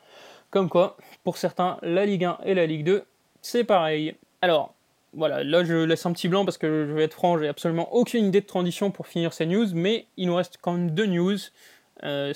Comme 0.49 0.67
quoi, 0.67 0.97
pour 1.23 1.37
certains, 1.37 1.77
la 1.81 2.05
Ligue 2.05 2.25
1 2.25 2.39
et 2.43 2.55
la 2.55 2.65
Ligue 2.65 2.83
2, 2.83 3.05
c'est 3.41 3.63
pareil. 3.63 4.15
Alors, 4.41 4.73
voilà, 5.13 5.43
là 5.43 5.63
je 5.63 5.75
laisse 5.75 6.05
un 6.05 6.11
petit 6.11 6.27
blanc 6.27 6.43
parce 6.43 6.57
que 6.57 6.87
je 6.87 6.93
vais 6.93 7.03
être 7.03 7.13
franc, 7.13 7.37
j'ai 7.37 7.47
absolument 7.47 7.93
aucune 7.93 8.25
idée 8.25 8.41
de 8.41 8.45
transition 8.45 8.91
pour 8.91 9.07
finir 9.07 9.33
ces 9.33 9.45
news, 9.45 9.67
mais 9.73 10.07
il 10.17 10.27
nous 10.27 10.35
reste 10.35 10.57
quand 10.59 10.73
même 10.73 10.91
deux 10.91 11.05
news. 11.05 11.37
Euh. 12.03 12.33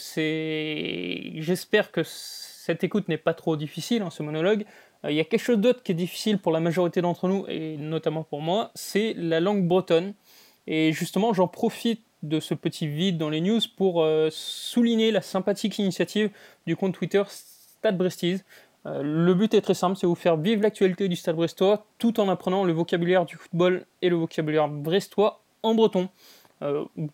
J'espère 1.42 1.92
que 1.92 2.04
cette 2.04 2.84
écoute 2.84 3.08
n'est 3.10 3.18
pas 3.18 3.34
trop 3.34 3.56
difficile, 3.56 4.02
hein, 4.02 4.10
ce 4.10 4.24
monologue. 4.24 4.66
Euh, 5.06 5.12
il 5.12 5.16
y 5.16 5.20
a 5.20 5.24
quelque 5.24 5.44
chose 5.44 5.58
d'autre 5.58 5.84
qui 5.84 5.92
est 5.92 5.96
difficile 5.96 6.38
pour 6.40 6.52
la 6.52 6.60
majorité 6.60 7.02
d'entre 7.02 7.28
nous, 7.28 7.46
et 7.48 7.78
notamment 7.78 8.24
pour 8.24 8.42
moi, 8.42 8.72
c'est 8.76 9.14
la 9.18 9.40
langue 9.40 9.68
bretonne. 9.68 10.14
Et 10.68 10.92
justement, 10.94 11.34
j'en 11.34 11.48
profite 11.48 12.02
de 12.24 12.40
ce 12.40 12.54
petit 12.54 12.88
vide 12.88 13.18
dans 13.18 13.30
les 13.30 13.42
news 13.42 13.60
pour 13.78 14.02
euh, 14.02 14.30
souligner 14.32 15.12
la 15.12 15.22
sympathique 15.22 15.78
initiative 15.78 16.32
du 16.66 16.76
compte 16.76 16.96
Twitter 16.96 17.22
Stade 17.28 17.98
Brestise. 17.98 18.44
Euh, 18.88 19.02
le 19.04 19.34
but 19.36 19.54
est 19.54 19.62
très 19.62 19.76
simple, 19.76 19.96
c'est 19.96 20.08
vous 20.08 20.16
faire 20.16 20.38
vivre 20.38 20.64
l'actualité 20.64 21.08
du 21.08 21.16
Stade 21.16 21.36
Brestois 21.36 21.86
tout 22.00 22.20
en 22.20 22.28
apprenant 22.30 22.64
le 22.64 22.74
vocabulaire 22.74 23.26
du 23.26 23.36
football 23.36 23.86
et 24.02 24.10
le 24.10 24.16
vocabulaire 24.16 24.68
brestois 24.68 25.44
en 25.62 25.76
breton. 25.76 26.10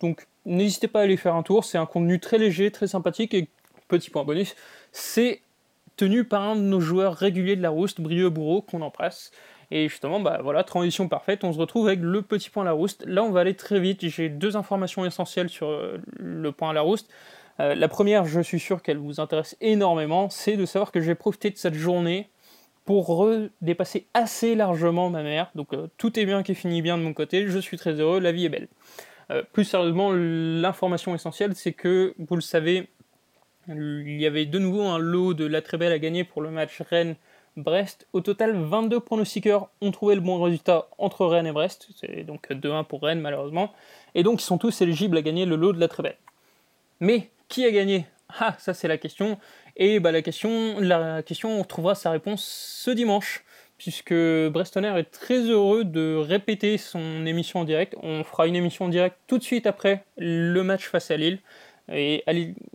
donc 0.01 0.27
n'hésitez 0.45 0.87
pas 0.87 0.99
à 0.99 1.03
aller 1.03 1.17
faire 1.17 1.35
un 1.35 1.43
tour, 1.43 1.63
c'est 1.63 1.77
un 1.77 1.85
contenu 1.85 2.19
très 2.19 2.37
léger, 2.37 2.71
très 2.71 2.87
sympathique 2.87 3.33
et 3.33 3.47
petit 3.87 4.09
point 4.09 4.23
bonus, 4.23 4.55
c'est 4.91 5.41
par 6.27 6.43
un 6.43 6.55
de 6.55 6.61
nos 6.61 6.79
joueurs 6.79 7.15
réguliers 7.15 7.55
de 7.55 7.61
la 7.61 7.69
Rouste, 7.69 8.01
Brieux 8.01 8.29
Bourreau, 8.29 8.61
qu'on 8.61 8.81
embrasse. 8.81 9.31
Et 9.71 9.87
justement, 9.87 10.19
bah 10.19 10.39
voilà, 10.43 10.63
transition 10.63 11.07
parfaite, 11.07 11.43
on 11.43 11.53
se 11.53 11.57
retrouve 11.57 11.87
avec 11.87 12.01
le 12.01 12.21
petit 12.21 12.49
point 12.49 12.65
Larouste. 12.65 13.05
Là, 13.07 13.23
on 13.23 13.31
va 13.31 13.39
aller 13.39 13.55
très 13.55 13.79
vite, 13.79 14.05
j'ai 14.05 14.27
deux 14.27 14.57
informations 14.57 15.05
essentielles 15.05 15.49
sur 15.49 15.67
euh, 15.67 15.97
le 16.17 16.51
point 16.51 16.73
Larouste. 16.73 17.09
Euh, 17.59 17.73
la 17.73 17.87
première, 17.87 18.25
je 18.25 18.41
suis 18.41 18.59
sûr 18.59 18.81
qu'elle 18.81 18.97
vous 18.97 19.21
intéresse 19.21 19.55
énormément, 19.61 20.29
c'est 20.29 20.57
de 20.57 20.65
savoir 20.65 20.91
que 20.91 20.99
j'ai 20.99 21.15
profité 21.15 21.49
de 21.51 21.57
cette 21.57 21.75
journée 21.75 22.29
pour 22.83 23.29
dépasser 23.61 24.07
assez 24.13 24.55
largement 24.55 25.09
ma 25.09 25.23
mère. 25.23 25.51
Donc 25.55 25.73
euh, 25.73 25.87
tout 25.97 26.19
est 26.19 26.25
bien 26.25 26.43
qui 26.43 26.53
finit 26.53 26.81
bien 26.81 26.97
de 26.97 27.03
mon 27.03 27.13
côté, 27.13 27.47
je 27.47 27.59
suis 27.59 27.77
très 27.77 27.93
heureux, 27.93 28.19
la 28.19 28.33
vie 28.33 28.45
est 28.45 28.49
belle. 28.49 28.67
plus 29.53 29.63
sérieusement, 29.63 30.11
l'information 30.11 31.15
essentielle, 31.15 31.55
c'est 31.55 31.71
que, 31.71 32.13
vous 32.17 32.35
le 32.35 32.41
savez, 32.41 32.89
il 33.67 34.19
y 34.19 34.25
avait 34.25 34.45
de 34.45 34.59
nouveau 34.59 34.83
un 34.83 34.97
lot 34.97 35.33
de 35.33 35.45
la 35.45 35.61
très 35.61 35.77
belle 35.77 35.91
à 35.91 35.99
gagner 35.99 36.23
pour 36.23 36.41
le 36.41 36.49
match 36.49 36.81
Rennes-Brest. 36.81 38.07
Au 38.13 38.21
total, 38.21 38.55
22 38.55 38.99
pronostiqueurs 38.99 39.69
ont 39.81 39.91
trouvé 39.91 40.15
le 40.15 40.21
bon 40.21 40.41
résultat 40.41 40.87
entre 40.97 41.25
Rennes 41.25 41.47
et 41.47 41.51
Brest. 41.51 41.87
C'est 41.99 42.23
donc 42.23 42.49
2-1 42.49 42.85
pour 42.85 43.01
Rennes, 43.01 43.21
malheureusement. 43.21 43.71
Et 44.15 44.23
donc, 44.23 44.41
ils 44.41 44.45
sont 44.45 44.57
tous 44.57 44.81
éligibles 44.81 45.17
à 45.17 45.21
gagner 45.21 45.45
le 45.45 45.55
lot 45.55 45.73
de 45.73 45.79
la 45.79 45.87
très 45.87 46.03
belle. 46.03 46.17
Mais 46.99 47.29
qui 47.47 47.65
a 47.65 47.71
gagné? 47.71 48.05
Ah, 48.39 48.55
ça, 48.59 48.73
c'est 48.73 48.87
la 48.87 48.97
question. 48.97 49.37
Et 49.75 49.99
bah, 49.99 50.11
la, 50.11 50.21
question, 50.21 50.79
la 50.79 51.21
question, 51.23 51.59
on 51.59 51.63
trouvera 51.63 51.95
sa 51.95 52.11
réponse 52.11 52.43
ce 52.45 52.91
dimanche 52.91 53.43
puisque 53.81 54.13
Brestonner 54.13 54.93
est 54.99 55.05
très 55.05 55.39
heureux 55.39 55.83
de 55.83 56.15
répéter 56.15 56.77
son 56.77 57.25
émission 57.25 57.61
en 57.61 57.63
direct. 57.63 57.95
On 58.03 58.23
fera 58.23 58.45
une 58.45 58.55
émission 58.55 58.85
en 58.85 58.89
direct 58.89 59.17
tout 59.25 59.39
de 59.39 59.43
suite 59.43 59.65
après 59.65 60.05
le 60.17 60.61
match 60.61 60.87
face 60.87 61.09
à 61.09 61.17
Lille. 61.17 61.39
Et 61.93 62.23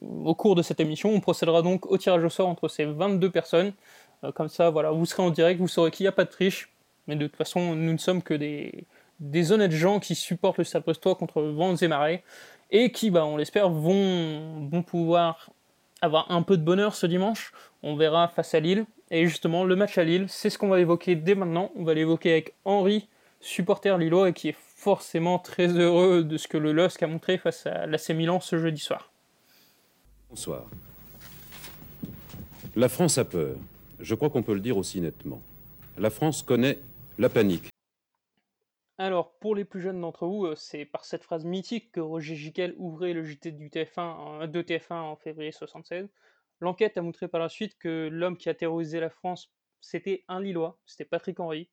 au 0.02 0.34
cours 0.34 0.54
de 0.54 0.62
cette 0.62 0.80
émission, 0.80 1.10
on 1.10 1.20
procédera 1.20 1.62
donc 1.62 1.86
au 1.86 1.96
tirage 1.96 2.24
au 2.24 2.28
sort 2.28 2.48
entre 2.48 2.68
ces 2.68 2.84
22 2.84 3.30
personnes. 3.30 3.72
Euh, 4.24 4.32
comme 4.32 4.48
ça, 4.48 4.70
voilà, 4.70 4.90
vous 4.90 5.06
serez 5.06 5.22
en 5.22 5.30
direct, 5.30 5.60
vous 5.60 5.68
saurez 5.68 5.90
qu'il 5.90 6.04
n'y 6.04 6.08
a 6.08 6.12
pas 6.12 6.24
de 6.24 6.30
triche. 6.30 6.70
Mais 7.06 7.16
de 7.16 7.26
toute 7.26 7.36
façon, 7.36 7.74
nous 7.74 7.92
ne 7.92 7.98
sommes 7.98 8.22
que 8.22 8.34
des, 8.34 8.84
des 9.20 9.52
honnêtes 9.52 9.72
gens 9.72 10.00
qui 10.00 10.14
supportent 10.14 10.58
le 10.58 10.64
Stade 10.64 10.82
Brestois 10.82 11.14
contre 11.14 11.42
vents 11.42 11.76
et 11.76 11.88
marées. 11.88 12.22
Et 12.70 12.90
qui, 12.90 13.10
bah, 13.10 13.24
on 13.24 13.36
l'espère, 13.36 13.70
vont, 13.70 14.68
vont 14.68 14.82
pouvoir 14.82 15.50
avoir 16.02 16.30
un 16.30 16.42
peu 16.42 16.56
de 16.56 16.62
bonheur 16.62 16.94
ce 16.94 17.06
dimanche. 17.06 17.52
On 17.82 17.96
verra 17.96 18.28
face 18.28 18.54
à 18.54 18.60
Lille. 18.60 18.86
Et 19.10 19.26
justement, 19.26 19.64
le 19.64 19.76
match 19.76 19.98
à 19.98 20.04
Lille, 20.04 20.26
c'est 20.28 20.50
ce 20.50 20.58
qu'on 20.58 20.68
va 20.68 20.80
évoquer 20.80 21.14
dès 21.14 21.36
maintenant. 21.36 21.70
On 21.76 21.84
va 21.84 21.94
l'évoquer 21.94 22.32
avec 22.32 22.54
Henri, 22.64 23.08
supporter 23.40 23.96
lillois, 23.98 24.30
et 24.30 24.32
qui 24.32 24.48
est 24.48 24.56
forcément 24.76 25.38
très 25.38 25.68
heureux 25.68 26.22
de 26.22 26.36
ce 26.36 26.46
que 26.46 26.58
le 26.58 26.72
LOSC 26.72 27.02
a 27.02 27.06
montré 27.08 27.38
face 27.38 27.66
à 27.66 27.86
l'AC 27.86 28.10
Milan 28.10 28.40
ce 28.40 28.58
jeudi 28.58 28.80
soir. 28.80 29.10
Bonsoir. 30.28 30.66
La 32.76 32.88
France 32.88 33.16
a 33.18 33.24
peur. 33.24 33.56
Je 33.98 34.14
crois 34.14 34.28
qu'on 34.28 34.42
peut 34.42 34.54
le 34.54 34.60
dire 34.60 34.76
aussi 34.76 35.00
nettement. 35.00 35.42
La 35.96 36.10
France 36.10 36.42
connaît 36.42 36.78
la 37.18 37.30
panique. 37.30 37.70
Alors, 38.98 39.32
pour 39.38 39.54
les 39.54 39.64
plus 39.64 39.80
jeunes 39.80 40.00
d'entre 40.00 40.26
vous, 40.26 40.54
c'est 40.56 40.84
par 40.84 41.04
cette 41.04 41.24
phrase 41.24 41.44
mythique 41.44 41.90
que 41.92 42.00
Roger 42.00 42.36
Giquel 42.36 42.74
ouvrait 42.76 43.14
le 43.14 43.24
JT 43.24 43.52
du 43.52 43.70
TF1, 43.70 44.46
de 44.46 44.62
TF1 44.62 44.94
en 44.94 45.16
février 45.16 45.52
76. 45.52 46.08
L'enquête 46.60 46.96
a 46.98 47.02
montré 47.02 47.28
par 47.28 47.40
la 47.40 47.48
suite 47.48 47.78
que 47.78 48.08
l'homme 48.10 48.36
qui 48.36 48.48
a 48.48 48.54
terrorisé 48.54 49.00
la 49.00 49.10
France, 49.10 49.50
c'était 49.80 50.24
un 50.28 50.40
Lillois, 50.40 50.78
c'était 50.86 51.04
Patrick 51.04 51.40
Henry. 51.40 51.68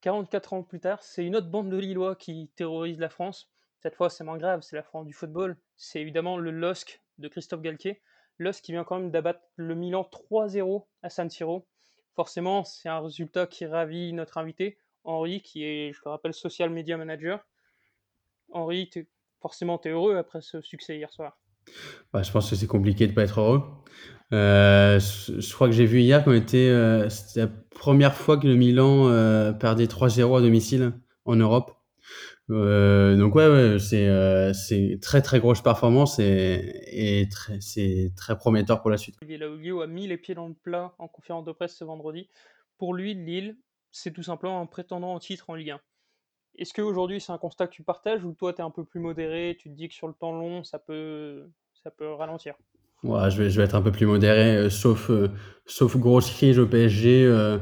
44 0.00 0.52
ans 0.54 0.62
plus 0.62 0.80
tard, 0.80 1.02
c'est 1.02 1.24
une 1.24 1.36
autre 1.36 1.48
bande 1.48 1.70
de 1.70 1.76
Lillois 1.76 2.16
qui 2.16 2.50
terrorise 2.56 2.98
la 2.98 3.08
France. 3.08 3.50
Cette 3.80 3.94
fois, 3.94 4.10
c'est 4.10 4.24
moins 4.24 4.38
grave, 4.38 4.60
c'est 4.62 4.76
la 4.76 4.82
France 4.82 5.06
du 5.06 5.12
football. 5.12 5.56
C'est 5.76 6.00
évidemment 6.00 6.36
le 6.36 6.50
LOSC 6.50 7.00
de 7.18 7.28
Christophe 7.28 7.62
Galtier. 7.62 8.02
LOSC 8.38 8.62
qui 8.62 8.72
vient 8.72 8.84
quand 8.84 8.98
même 8.98 9.10
d'abattre 9.10 9.40
le 9.56 9.74
Milan 9.74 10.08
3-0 10.30 10.86
à 11.02 11.10
San 11.10 11.28
Siro. 11.28 11.66
Forcément, 12.14 12.64
c'est 12.64 12.88
un 12.88 13.00
résultat 13.00 13.46
qui 13.46 13.66
ravit 13.66 14.12
notre 14.12 14.38
invité, 14.38 14.78
Henri, 15.04 15.42
qui 15.42 15.64
est, 15.64 15.92
je 15.92 16.00
le 16.04 16.10
rappelle, 16.10 16.34
social 16.34 16.70
media 16.70 16.96
manager. 16.96 17.46
Henri, 18.52 18.90
forcément, 19.40 19.78
tu 19.78 19.88
es 19.88 19.92
heureux 19.92 20.16
après 20.16 20.40
ce 20.40 20.60
succès 20.60 20.96
hier 20.96 21.10
soir? 21.10 21.38
Bah, 22.12 22.22
je 22.22 22.32
pense 22.32 22.50
que 22.50 22.56
c'est 22.56 22.66
compliqué 22.66 23.06
de 23.06 23.12
pas 23.12 23.22
être 23.22 23.40
heureux. 23.40 23.62
Euh, 24.32 25.00
je, 25.00 25.54
crois 25.54 25.66
que 25.66 25.72
j'ai 25.72 25.86
vu 25.86 26.00
hier 26.00 26.22
qu'on 26.22 26.32
était, 26.32 26.68
euh, 26.68 27.08
c'était 27.08 27.40
la 27.40 27.48
première 27.70 28.14
fois 28.14 28.38
que 28.38 28.46
le 28.46 28.54
Milan 28.54 29.08
euh, 29.08 29.52
perdait 29.52 29.86
3-0 29.86 30.38
à 30.38 30.40
domicile 30.40 30.92
en 31.24 31.36
Europe. 31.36 31.72
Donc 32.48 33.36
ouais, 33.36 33.78
c'est 33.78 34.52
c'est 34.54 34.98
très 35.00 35.22
très 35.22 35.38
grosse 35.38 35.62
performance 35.62 36.18
et, 36.18 36.60
et 36.90 37.28
c'est 37.60 38.12
très 38.16 38.36
prometteur 38.36 38.80
pour 38.80 38.90
la 38.90 38.96
suite. 38.96 39.14
Olivier 39.22 39.70
a 39.80 39.86
mis 39.86 40.08
les 40.08 40.16
pieds 40.16 40.34
dans 40.34 40.48
le 40.48 40.54
plat 40.54 40.92
en 40.98 41.06
conférence 41.06 41.44
de 41.44 41.52
presse 41.52 41.76
ce 41.76 41.84
vendredi. 41.84 42.28
Pour 42.76 42.92
lui, 42.92 43.14
Lille, 43.14 43.56
c'est 43.92 44.12
tout 44.12 44.24
simplement 44.24 44.60
un 44.60 44.66
prétendant 44.66 45.14
au 45.14 45.20
titre 45.20 45.48
en 45.48 45.54
Ligue 45.54 45.70
1. 45.70 45.80
Est-ce 46.58 46.74
qu'aujourd'hui 46.74 47.20
c'est 47.20 47.30
un 47.30 47.38
constat 47.38 47.68
que 47.68 47.72
tu 47.72 47.84
partages 47.84 48.24
ou 48.24 48.32
toi 48.32 48.52
tu 48.52 48.58
es 48.58 48.64
un 48.64 48.70
peu 48.70 48.84
plus 48.84 48.98
modéré, 48.98 49.56
tu 49.56 49.70
te 49.70 49.74
dis 49.74 49.88
que 49.88 49.94
sur 49.94 50.08
le 50.08 50.14
temps 50.14 50.32
long 50.32 50.64
ça 50.64 50.80
peut 50.80 51.48
ça 51.72 51.92
peut 51.92 52.12
ralentir? 52.12 52.56
Ouais, 53.02 53.30
je 53.30 53.42
vais, 53.42 53.50
je 53.50 53.56
vais 53.56 53.64
être 53.64 53.74
un 53.74 53.82
peu 53.82 53.92
plus 53.92 54.04
modéré, 54.06 54.56
euh, 54.56 54.70
sauf, 54.70 55.10
euh, 55.10 55.28
sauf 55.64 55.96
grosse 55.96 56.30
crise 56.30 56.58
au 56.58 56.66
PSG, 56.66 57.24
euh, 57.24 57.58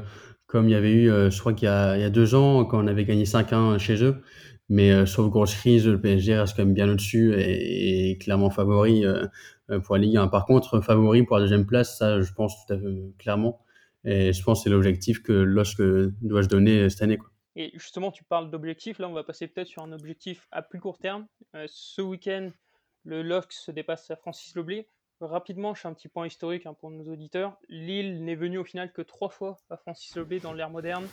comme 0.46 0.68
il 0.68 0.72
y 0.72 0.74
avait 0.74 0.92
eu, 0.92 1.08
je 1.30 1.38
crois 1.38 1.52
qu'il 1.52 1.68
y 1.68 1.70
il 1.70 2.00
y 2.00 2.04
a 2.04 2.10
deux 2.10 2.34
ans, 2.34 2.64
quand 2.64 2.82
on 2.82 2.86
avait 2.86 3.04
gagné 3.04 3.24
5-1 3.24 3.78
chez 3.78 4.02
eux. 4.02 4.22
Mais 4.70 5.06
sauf 5.06 5.30
grosse 5.30 5.54
crise, 5.54 5.86
le 5.86 6.00
PSG 6.00 6.38
reste 6.38 6.56
quand 6.56 6.64
même 6.64 6.74
bien 6.74 6.88
au-dessus 6.90 7.34
et, 7.34 8.10
et, 8.10 8.18
clairement 8.18 8.50
favori 8.50 9.04
pour 9.84 9.96
la 9.96 10.02
Ligue 10.02 10.16
1. 10.16 10.28
Par 10.28 10.46
contre, 10.46 10.80
favori 10.80 11.22
pour 11.22 11.36
la 11.36 11.42
deuxième 11.42 11.66
place, 11.66 11.98
ça, 11.98 12.20
je 12.20 12.32
pense 12.32 12.54
tout 12.66 12.72
à 12.72 12.78
fait 12.78 12.84
clairement. 13.18 13.60
Et 14.04 14.32
je 14.32 14.42
pense 14.42 14.60
que 14.60 14.64
c'est 14.64 14.70
l'objectif 14.70 15.22
que 15.22 15.32
LOSC 15.32 15.82
doit 16.22 16.42
se 16.42 16.48
donner 16.48 16.88
cette 16.90 17.02
année. 17.02 17.18
Quoi. 17.18 17.30
Et 17.56 17.70
justement, 17.74 18.10
tu 18.10 18.24
parles 18.24 18.50
d'objectif. 18.50 18.98
Là, 18.98 19.08
on 19.08 19.14
va 19.14 19.24
passer 19.24 19.48
peut-être 19.48 19.68
sur 19.68 19.82
un 19.82 19.92
objectif 19.92 20.48
à 20.50 20.62
plus 20.62 20.80
court 20.80 20.98
terme. 20.98 21.26
ce 21.66 22.02
week-end, 22.02 22.50
le 23.04 23.22
LOSC 23.22 23.52
se 23.52 23.70
dépasse 23.70 24.10
à 24.10 24.16
Francis 24.16 24.54
Loblé. 24.54 24.86
Rapidement, 25.20 25.74
je 25.74 25.80
fais 25.80 25.88
un 25.88 25.94
petit 25.94 26.08
point 26.08 26.26
historique 26.26 26.66
hein, 26.66 26.74
pour 26.78 26.90
nos 26.90 27.10
auditeurs. 27.12 27.56
Lille 27.68 28.24
n'est 28.24 28.36
venu 28.36 28.58
au 28.58 28.64
final 28.64 28.92
que 28.92 29.02
trois 29.02 29.30
fois 29.30 29.56
à 29.68 29.76
Francis 29.76 30.14
Lobé 30.14 30.38
dans 30.38 30.52
l'ère 30.52 30.70
moderne. 30.70 31.06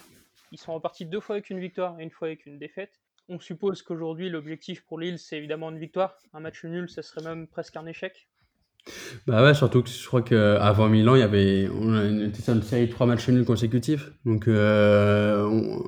Ils 0.51 0.59
sont 0.59 0.73
repartis 0.73 1.05
deux 1.05 1.19
fois 1.19 1.35
avec 1.35 1.49
une 1.49 1.59
victoire 1.59 1.99
et 1.99 2.03
une 2.03 2.11
fois 2.11 2.27
avec 2.27 2.45
une 2.45 2.59
défaite. 2.59 3.01
On 3.29 3.39
suppose 3.39 3.81
qu'aujourd'hui, 3.81 4.29
l'objectif 4.29 4.85
pour 4.85 4.99
Lille, 4.99 5.17
c'est 5.17 5.37
évidemment 5.37 5.71
une 5.71 5.79
victoire. 5.79 6.17
Un 6.33 6.39
match 6.41 6.63
nul, 6.63 6.87
ça 6.87 7.01
serait 7.01 7.23
même 7.23 7.47
presque 7.47 7.75
un 7.77 7.87
échec. 7.87 8.27
Bah 9.25 9.43
ouais, 9.43 9.55
surtout 9.55 9.81
que 9.81 9.89
je 9.89 10.05
crois 10.05 10.21
qu'avant 10.21 10.87
Milan, 10.87 11.15
il 11.15 11.21
y 11.21 11.23
avait, 11.23 11.67
on 11.69 12.21
était 12.21 12.43
sur 12.43 12.53
une 12.53 12.61
série 12.61 12.85
de 12.85 12.91
trois 12.91 13.07
matchs 13.07 13.27
nuls 13.29 13.43
consécutifs. 13.43 14.11
Donc, 14.25 14.47
euh, 14.47 15.79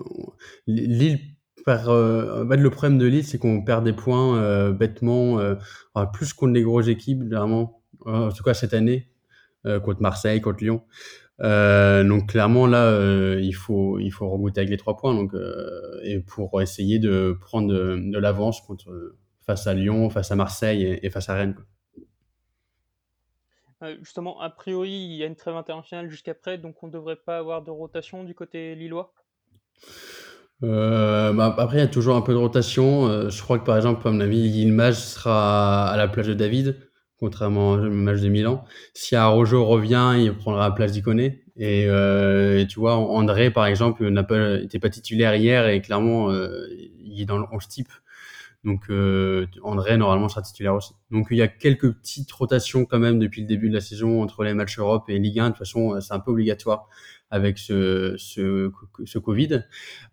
Lille 0.66 1.20
perd. 1.68 1.90
Euh, 1.90 2.46
le 2.46 2.70
problème 2.70 2.98
de 2.98 3.06
Lille, 3.06 3.26
c'est 3.26 3.38
qu'on 3.38 3.62
perd 3.62 3.84
des 3.84 3.94
points 3.94 4.38
euh, 4.38 4.72
bêtement, 4.72 5.40
euh, 5.40 5.56
plus 6.14 6.34
contre 6.34 6.54
les 6.54 6.64
grosses 6.64 6.88
équipes, 6.88 7.24
vraiment 7.24 7.84
en 8.06 8.32
tout 8.32 8.44
cas 8.44 8.54
cette 8.54 8.74
année, 8.74 9.10
euh, 9.68 9.80
contre 9.80 10.02
Marseille, 10.02 10.40
contre 10.40 10.64
Lyon. 10.64 10.84
Euh, 11.42 12.04
donc 12.04 12.30
clairement 12.30 12.68
là, 12.68 12.86
euh, 12.86 13.40
il 13.42 13.54
faut 13.54 14.00
il 14.00 14.12
faut 14.12 14.30
regoûter 14.30 14.62
avec 14.62 14.72
les 14.72 14.78
trois 14.78 14.98
points 14.98 15.14
donc 15.14 15.34
et 16.04 16.20
pour 16.20 16.62
essayer 16.62 17.00
de 17.00 17.38
prendre 17.40 17.68
de, 17.74 18.18
l'avance 18.18 18.62
contre 18.62 19.16
face 19.46 19.68
à 19.68 19.74
Lyon, 19.74 20.10
face 20.10 20.32
à 20.32 20.36
Marseille 20.36 21.00
et, 21.02 21.10
face 21.10 21.30
à 21.30 21.36
Rennes. 21.36 21.56
justement, 24.00 24.40
a 24.42 24.50
priori, 24.50 24.92
il 24.92 25.16
y 25.16 25.24
a 25.24 25.26
une 25.26 25.36
trêve 25.36 25.56
internationale 25.56 26.10
jusqu'après, 26.10 26.58
donc 26.58 26.82
on 26.84 26.88
ne 26.88 26.92
devrait 26.92 27.18
pas 27.18 27.38
avoir 27.38 27.62
de 27.62 27.72
rotation 27.72 28.24
du 28.24 28.34
côté 28.34 28.76
lillois? 28.76 29.14
bah, 30.62 31.56
après, 31.58 31.78
il 31.78 31.82
y 31.82 31.84
a 31.84 31.88
toujours 31.88 32.16
un 32.16 32.22
peu 32.22 32.34
de 32.34 32.38
rotation. 32.38 33.30
je 33.30 33.42
crois 33.42 33.60
que 33.60 33.66
par 33.66 33.76
exemple, 33.76 34.08
à 34.08 34.12
mon 34.12 34.20
avis, 34.20 34.40
Yilmaz 34.40 34.98
sera 34.98 35.88
à 35.90 35.98
la 35.98 36.08
plage 36.08 36.28
de 36.28 36.34
David 36.34 36.87
contrairement 37.20 37.74
au 37.74 37.90
match 37.90 38.22
de 38.22 38.30
Milan. 38.30 38.64
Si 38.94 39.16
Arojo 39.16 39.66
revient, 39.66 40.14
il 40.20 40.34
prendra 40.34 40.68
la 40.68 40.72
place 40.72 40.92
d'Iconé. 40.92 41.44
Et, 41.58 41.86
euh, 41.88 42.66
tu 42.66 42.80
vois, 42.80 42.96
André, 42.96 43.50
par 43.50 43.66
exemple, 43.66 44.08
n'a 44.10 44.24
pas, 44.24 44.58
pas 44.82 44.90
titulaire 44.90 45.36
hier 45.36 45.68
et 45.68 45.82
clairement, 45.82 46.30
euh, 46.32 46.68
il 47.04 47.22
est 47.22 47.26
dans 47.26 47.40
le 47.40 47.46
11 47.52 47.68
type. 47.68 47.90
Donc, 48.64 48.90
euh, 48.90 49.48
André, 49.64 49.98
normalement, 49.98 50.30
sera 50.30 50.42
titulaire 50.42 50.76
aussi. 50.76 50.94
Donc, 51.10 51.28
il 51.32 51.38
y 51.38 51.42
a 51.42 51.48
quelques 51.48 51.92
petites 51.94 52.32
rotations 52.32 52.86
quand 52.86 53.00
même 53.00 53.18
depuis 53.18 53.42
le 53.42 53.48
début 53.48 53.70
de 53.70 53.74
la 53.74 53.82
saison 53.82 54.22
entre 54.22 54.44
les 54.44 54.54
matchs 54.54 54.78
Europe 54.78 55.06
et 55.08 55.18
Ligue 55.18 55.40
1. 55.40 55.46
De 55.46 55.50
toute 55.50 55.60
façon, 55.60 56.00
c'est 56.02 56.14
un 56.14 56.20
peu 56.20 56.32
obligatoire 56.32 56.88
avec 57.30 57.58
ce, 57.58 58.16
ce, 58.18 58.72
ce 59.06 59.20
Covid. 59.20 59.64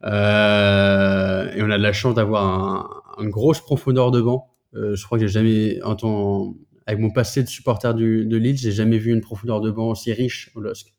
Euh, 0.05 1.53
et 1.55 1.63
on 1.63 1.71
a 1.71 1.79
de 1.79 1.83
la 1.83 1.93
chance 1.93 2.15
d'avoir 2.15 2.45
un, 2.45 3.23
une 3.23 3.31
grosse 3.31 3.61
profondeur 3.61 4.11
de 4.11 4.21
banc. 4.21 4.51
Euh, 4.75 4.97
je 4.97 5.05
crois 5.05 5.19
que 5.19 5.27
j'ai 5.27 5.33
jamais 5.33 5.83
entendu 5.83 6.57
avec 6.87 7.01
mon 7.01 7.11
passé 7.11 7.43
de 7.43 7.49
supporter 7.49 7.95
de 7.95 8.37
Lille, 8.37 8.59
j'ai 8.59 8.73
jamais 8.73 8.99
vu 8.99 9.13
une 9.13 9.21
profondeur 9.21 9.61
de 9.61 9.71
banc 9.71 9.89
aussi 9.89 10.13
riche 10.13 10.51
au 10.55 10.61
LOSC. 10.61 10.95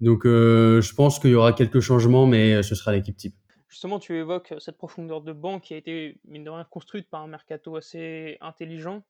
Donc 0.00 0.26
euh, 0.26 0.80
je 0.80 0.94
pense 0.94 1.18
qu'il 1.18 1.30
y 1.30 1.34
aura 1.34 1.52
quelques 1.52 1.80
changements, 1.80 2.26
mais 2.26 2.54
euh, 2.54 2.62
ce 2.62 2.74
sera 2.74 2.92
l'équipe 2.92 3.16
type. 3.16 3.34
Justement, 3.68 3.98
tu 3.98 4.16
évoques 4.16 4.54
cette 4.58 4.78
profondeur 4.78 5.20
de 5.20 5.32
banc 5.32 5.60
qui 5.60 5.74
a 5.74 5.76
été, 5.76 6.18
mine 6.24 6.44
de 6.44 6.50
rien, 6.50 6.64
construite 6.64 7.08
par 7.10 7.22
un 7.22 7.26
mercato 7.26 7.76
assez 7.76 8.38
intelligent. 8.40 9.02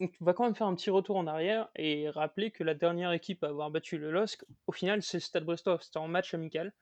Tu 0.00 0.08
vas 0.20 0.34
quand 0.34 0.44
même 0.44 0.54
faire 0.54 0.66
un 0.66 0.74
petit 0.74 0.90
retour 0.90 1.16
en 1.16 1.26
arrière 1.26 1.68
et 1.76 2.10
rappeler 2.10 2.50
que 2.50 2.62
la 2.62 2.74
dernière 2.74 3.12
équipe 3.12 3.42
à 3.42 3.48
avoir 3.48 3.70
battu 3.70 3.96
le 3.96 4.10
LOSC, 4.10 4.44
au 4.66 4.72
final, 4.72 5.02
c'est 5.02 5.20
Stade 5.20 5.44
Brestois. 5.44 5.78
C'était 5.80 5.98
en 5.98 6.08
match 6.08 6.34
amical. 6.34 6.72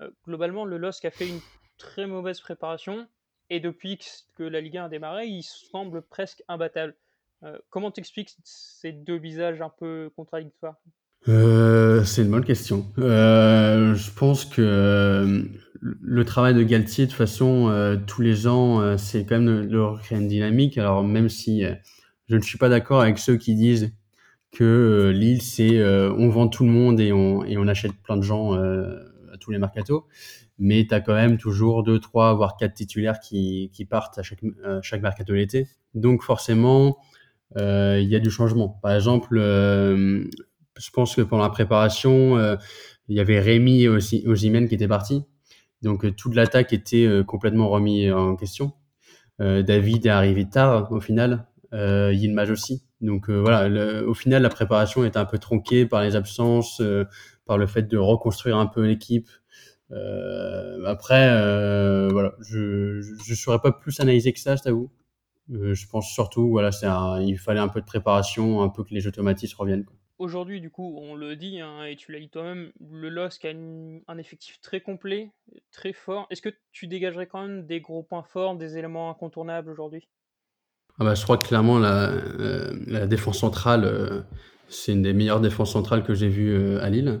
Euh, 0.00 0.10
globalement, 0.26 0.64
le 0.64 0.78
LOSC 0.78 1.04
a 1.04 1.10
fait 1.10 1.28
une 1.28 1.40
très 1.76 2.06
mauvaise 2.06 2.40
préparation 2.40 3.06
et 3.50 3.60
depuis 3.60 3.98
que 4.34 4.42
la 4.42 4.60
Ligue 4.60 4.78
1 4.78 4.84
a 4.84 4.88
démarré, 4.88 5.26
il 5.26 5.42
semble 5.42 6.02
presque 6.02 6.42
imbattable. 6.48 6.94
Euh, 7.44 7.56
comment 7.70 7.90
t'expliques 7.90 8.36
ces 8.42 8.92
deux 8.92 9.16
visages 9.16 9.60
un 9.60 9.70
peu 9.78 10.10
contradictoires? 10.16 10.76
Euh, 11.28 12.04
c'est 12.04 12.22
une 12.22 12.30
bonne 12.30 12.44
question. 12.44 12.86
Euh, 12.98 13.94
je 13.94 14.10
pense 14.10 14.44
que 14.44 15.44
le 15.82 16.24
travail 16.24 16.54
de 16.54 16.62
Galtier, 16.62 17.06
de 17.06 17.10
toute 17.10 17.18
façon, 17.18 18.00
tous 18.06 18.22
les 18.22 18.46
ans, 18.46 18.96
c'est 18.98 19.24
quand 19.24 19.40
même 19.40 19.68
de, 19.68 19.78
recréer 19.78 20.18
une 20.18 20.28
dynamique. 20.28 20.78
Alors 20.78 21.04
même 21.04 21.28
si 21.28 21.62
je 22.28 22.36
ne 22.36 22.40
suis 22.40 22.58
pas 22.58 22.68
d'accord 22.68 23.00
avec 23.00 23.18
ceux 23.18 23.36
qui 23.36 23.54
disent 23.54 23.92
que 24.50 25.12
Lille, 25.14 25.42
c'est 25.42 25.82
on 25.84 26.28
vend 26.30 26.48
tout 26.48 26.64
le 26.64 26.70
monde 26.70 27.00
et 27.00 27.12
on, 27.12 27.68
achète 27.68 27.92
plein 28.02 28.16
de 28.16 28.22
gens 28.22 28.54
à 28.54 29.36
tous 29.38 29.50
les 29.50 29.58
mercatos, 29.58 30.06
mais 30.58 30.86
tu 30.88 30.94
as 30.94 31.00
quand 31.00 31.14
même 31.14 31.38
toujours 31.38 31.84
deux, 31.84 32.00
trois, 32.00 32.34
voire 32.34 32.56
quatre 32.56 32.74
titulaires 32.74 33.20
qui, 33.20 33.86
partent 33.88 34.18
à 34.18 34.22
chaque, 34.22 35.02
mercato 35.02 35.34
l'été. 35.34 35.68
Donc 35.94 36.22
forcément, 36.22 36.98
il 37.56 38.08
y 38.08 38.16
a 38.16 38.18
du 38.18 38.30
changement. 38.30 38.78
Par 38.82 38.92
exemple, 38.92 39.38
euh, 39.38 40.24
je 40.76 40.90
pense 40.90 41.16
que 41.16 41.22
pendant 41.22 41.42
la 41.42 41.50
préparation, 41.50 42.36
euh, 42.36 42.56
il 43.08 43.16
y 43.16 43.20
avait 43.20 43.40
Rémi 43.40 43.88
aussi 43.88 44.24
Osimhen 44.26 44.68
qui 44.68 44.74
était 44.74 44.88
parti. 44.88 45.24
Donc 45.82 46.14
toute 46.16 46.34
l'attaque 46.34 46.72
était 46.72 47.08
complètement 47.26 47.68
remis 47.68 48.10
en 48.10 48.34
question. 48.34 48.72
David 49.38 50.06
est 50.06 50.10
arrivé 50.10 50.48
tard 50.48 50.90
au 50.90 51.00
final, 51.00 51.46
euh, 51.72 52.12
Yilmaz 52.12 52.50
aussi. 52.50 52.82
Donc 53.00 53.30
voilà, 53.30 54.02
au 54.04 54.14
final 54.14 54.42
la 54.42 54.48
préparation 54.48 55.04
est 55.04 55.16
un 55.16 55.24
peu 55.24 55.38
tronquée 55.38 55.86
par 55.86 56.02
les 56.02 56.16
absences, 56.16 56.82
par 57.46 57.58
le 57.58 57.66
fait 57.68 57.82
de 57.82 57.96
reconstruire 57.96 58.56
un 58.56 58.66
peu 58.66 58.84
l'équipe. 58.84 59.28
après, 60.84 61.28
voilà, 62.10 62.34
je 62.40 62.98
ne 63.30 63.34
saurais 63.36 63.60
pas 63.60 63.70
plus 63.70 64.00
analyser 64.00 64.32
que 64.32 64.40
ça, 64.40 64.56
je 64.56 64.62
t'avoue. 64.62 64.90
Euh, 65.52 65.74
je 65.74 65.88
pense 65.88 66.10
surtout, 66.10 66.48
voilà, 66.50 66.72
c'est 66.72 66.86
il 67.20 67.38
fallait 67.38 67.60
un 67.60 67.68
peu 67.68 67.80
de 67.80 67.86
préparation, 67.86 68.62
un 68.62 68.68
peu 68.68 68.84
que 68.84 68.94
les 68.94 69.06
automatismes 69.06 69.56
reviennent. 69.58 69.86
Aujourd'hui, 70.18 70.60
du 70.60 70.70
coup, 70.70 70.98
on 71.00 71.14
le 71.14 71.36
dit, 71.36 71.60
hein, 71.60 71.84
et 71.84 71.94
tu 71.94 72.10
l'as 72.10 72.18
dit 72.18 72.28
toi-même, 72.28 72.72
le 72.80 73.08
LOSC 73.08 73.44
a 73.44 73.50
un 73.50 74.18
effectif 74.18 74.60
très 74.60 74.80
complet, 74.80 75.30
très 75.70 75.92
fort. 75.92 76.26
Est-ce 76.30 76.42
que 76.42 76.48
tu 76.72 76.88
dégagerais 76.88 77.26
quand 77.26 77.42
même 77.42 77.66
des 77.66 77.80
gros 77.80 78.02
points 78.02 78.24
forts, 78.24 78.56
des 78.56 78.76
éléments 78.76 79.10
incontournables 79.10 79.70
aujourd'hui? 79.70 80.08
Ah 80.98 81.04
bah, 81.04 81.14
Je 81.14 81.22
crois 81.22 81.38
que 81.38 81.46
clairement, 81.46 81.78
la, 81.78 82.10
euh, 82.10 82.76
la 82.88 83.06
défense 83.06 83.38
centrale, 83.38 83.84
euh, 83.84 84.22
c'est 84.68 84.92
une 84.92 85.02
des 85.02 85.12
meilleures 85.12 85.40
défenses 85.40 85.72
centrales 85.72 86.02
que 86.02 86.14
j'ai 86.14 86.28
vues 86.28 86.78
à 86.78 86.90
Lille. 86.90 87.20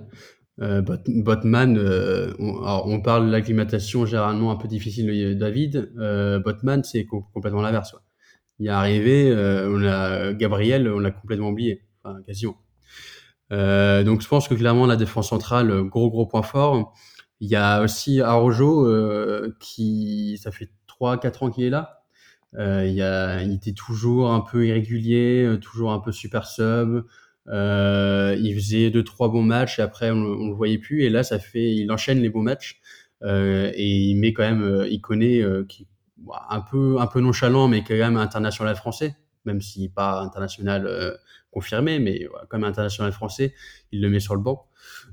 Euh, 0.60 0.82
Botman, 0.82 1.78
euh, 1.78 2.32
on, 2.40 2.60
on, 2.84 3.00
parle 3.00 3.26
de 3.26 3.30
l'acclimatation 3.30 4.06
généralement 4.06 4.50
un 4.50 4.56
peu 4.56 4.66
difficile 4.66 5.06
de 5.06 5.34
David. 5.34 5.92
Euh, 5.98 6.40
Botman, 6.40 6.82
c'est 6.82 7.04
complètement 7.04 7.62
l'inverse. 7.62 7.94
Il 8.58 8.66
est 8.66 8.70
arrivé, 8.70 9.30
euh, 9.30 9.70
on 9.70 9.84
a 9.84 10.32
Gabriel, 10.32 10.88
on 10.88 10.98
l'a 10.98 11.10
complètement 11.10 11.50
oublié, 11.50 11.82
enfin 12.02 12.20
quasiment. 12.26 12.56
Euh, 13.52 14.04
donc 14.04 14.20
je 14.20 14.28
pense 14.28 14.48
que 14.48 14.54
clairement 14.54 14.86
la 14.86 14.96
défense 14.96 15.28
centrale, 15.28 15.82
gros 15.84 16.10
gros 16.10 16.26
point 16.26 16.42
fort. 16.42 16.94
Il 17.40 17.48
y 17.48 17.56
a 17.56 17.82
aussi 17.82 18.20
Arojo 18.20 18.86
qui, 19.60 20.38
ça 20.42 20.50
fait 20.50 20.70
3-4 20.88 21.44
ans 21.44 21.50
qu'il 21.50 21.64
est 21.64 21.70
là. 21.70 22.02
il, 22.58 22.92
y 22.92 23.02
a, 23.02 23.42
il 23.42 23.52
était 23.54 23.72
toujours 23.72 24.32
un 24.32 24.40
peu 24.40 24.66
irrégulier, 24.66 25.56
toujours 25.60 25.92
un 25.92 26.00
peu 26.00 26.12
super 26.12 26.46
sub. 26.46 27.04
Euh, 27.50 28.36
il 28.38 28.54
faisait 28.54 28.90
deux 28.90 29.04
trois 29.04 29.30
bons 29.30 29.42
matchs 29.42 29.78
et 29.78 29.82
après 29.82 30.10
on, 30.10 30.16
on, 30.16 30.48
le 30.48 30.54
voyait 30.54 30.78
plus. 30.78 31.02
Et 31.04 31.10
là, 31.10 31.22
ça 31.22 31.38
fait, 31.38 31.74
il 31.74 31.90
enchaîne 31.90 32.20
les 32.20 32.28
bons 32.28 32.42
matchs 32.42 32.80
euh, 33.22 33.70
et 33.74 33.86
il 33.86 34.16
met 34.16 34.32
quand 34.32 34.42
même, 34.42 34.62
euh, 34.62 34.88
il 34.88 35.00
connaît 35.00 35.40
euh, 35.42 35.64
qui 35.64 35.86
un 36.50 36.60
peu 36.60 36.96
un 37.00 37.06
peu 37.06 37.20
nonchalant, 37.20 37.68
mais 37.68 37.82
quand 37.82 37.94
même 37.94 38.16
international 38.16 38.76
français, 38.76 39.16
même 39.44 39.60
si 39.60 39.88
pas 39.88 40.20
international 40.20 40.86
euh, 40.86 41.14
confirmé, 41.50 41.98
mais 41.98 42.26
voilà, 42.30 42.46
quand 42.48 42.58
même 42.58 42.68
international 42.68 43.12
français. 43.12 43.54
Il 43.92 44.02
le 44.02 44.10
met 44.10 44.20
sur 44.20 44.34
le 44.34 44.42
banc. 44.42 44.66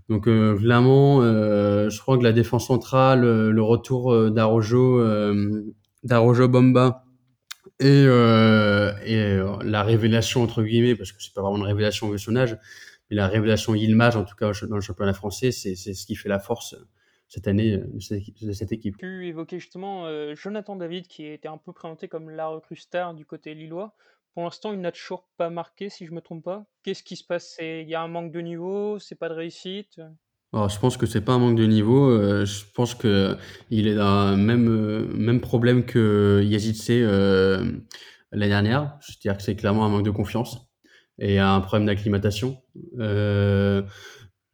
Donc 0.09 0.27
euh, 0.27 0.53
vraiment, 0.53 1.21
je 1.21 1.99
crois 1.99 2.17
que 2.17 2.23
la 2.23 2.33
défense 2.33 2.67
centrale, 2.67 3.21
le 3.21 3.61
retour 3.61 4.31
d'Arojo, 4.31 5.01
d'Arojo 6.03 6.47
Bomba 6.47 7.05
et, 7.79 8.05
euh, 8.07 8.93
et 9.03 9.17
euh, 9.17 9.57
la 9.63 9.83
révélation 9.83 10.43
entre 10.43 10.63
guillemets, 10.63 10.95
parce 10.95 11.11
que 11.11 11.21
c'est 11.21 11.33
pas 11.33 11.41
vraiment 11.41 11.57
une 11.57 11.63
révélation 11.63 12.09
vu 12.09 12.19
son 12.19 12.31
mais 12.31 13.17
la 13.17 13.27
révélation 13.27 13.75
Yilmaz, 13.75 14.15
en 14.15 14.23
tout 14.23 14.35
cas 14.35 14.51
dans 14.67 14.75
le 14.75 14.81
championnat 14.81 15.13
français, 15.13 15.51
c'est 15.51 15.75
ce 15.75 16.05
qui 16.05 16.15
fait 16.15 16.29
la 16.29 16.39
force 16.39 16.75
cette 17.35 17.49
année 17.49 17.77
de 17.77 18.53
cette 18.53 18.71
équipe. 18.71 18.95
Tu 18.97 19.27
évoquais 19.27 19.59
justement 19.59 20.05
euh, 20.05 20.35
Jonathan 20.35 20.77
David 20.77 21.07
qui 21.07 21.25
était 21.25 21.49
un 21.49 21.57
peu 21.57 21.73
présenté 21.73 22.07
comme 22.07 22.29
la 22.29 22.47
recrue 22.47 22.77
star 22.77 23.13
du 23.13 23.25
côté 23.25 23.53
lillois. 23.53 23.93
Pour 24.33 24.43
l'instant, 24.43 24.71
il 24.71 24.79
n'a 24.79 24.93
toujours 24.93 25.27
pas 25.37 25.49
marqué, 25.49 25.89
si 25.89 26.05
je 26.05 26.13
me 26.13 26.21
trompe 26.21 26.45
pas. 26.45 26.65
Qu'est-ce 26.83 27.03
qui 27.03 27.17
se 27.17 27.25
passe? 27.25 27.57
Il 27.59 27.89
y 27.89 27.95
a 27.95 28.01
un 28.01 28.07
manque 28.07 28.31
de 28.31 28.39
niveau? 28.39 28.99
C'est 28.99 29.15
pas 29.15 29.27
de 29.27 29.33
réussite? 29.33 29.99
Alors, 30.53 30.69
je 30.69 30.79
pense 30.79 30.95
que 30.95 31.05
c'est 31.05 31.19
pas 31.19 31.33
un 31.33 31.39
manque 31.39 31.57
de 31.57 31.65
niveau. 31.65 32.09
Euh, 32.09 32.45
je 32.45 32.63
pense 32.73 32.95
que 32.95 33.35
il 33.69 33.87
est 33.87 33.95
dans 33.95 34.31
le 34.31 34.37
même 34.37 34.69
euh, 34.69 35.05
même 35.13 35.41
problème 35.41 35.85
que 35.85 36.41
Yazidse 36.41 36.87
euh, 36.89 37.65
l'année 38.31 38.49
dernière. 38.49 38.97
C'est-à-dire 39.01 39.37
que 39.37 39.43
c'est 39.43 39.57
clairement 39.57 39.85
un 39.85 39.89
manque 39.89 40.05
de 40.05 40.11
confiance 40.11 40.69
et 41.19 41.39
un 41.39 41.59
problème 41.59 41.85
d'acclimatation. 41.85 42.61
Euh, 42.99 43.83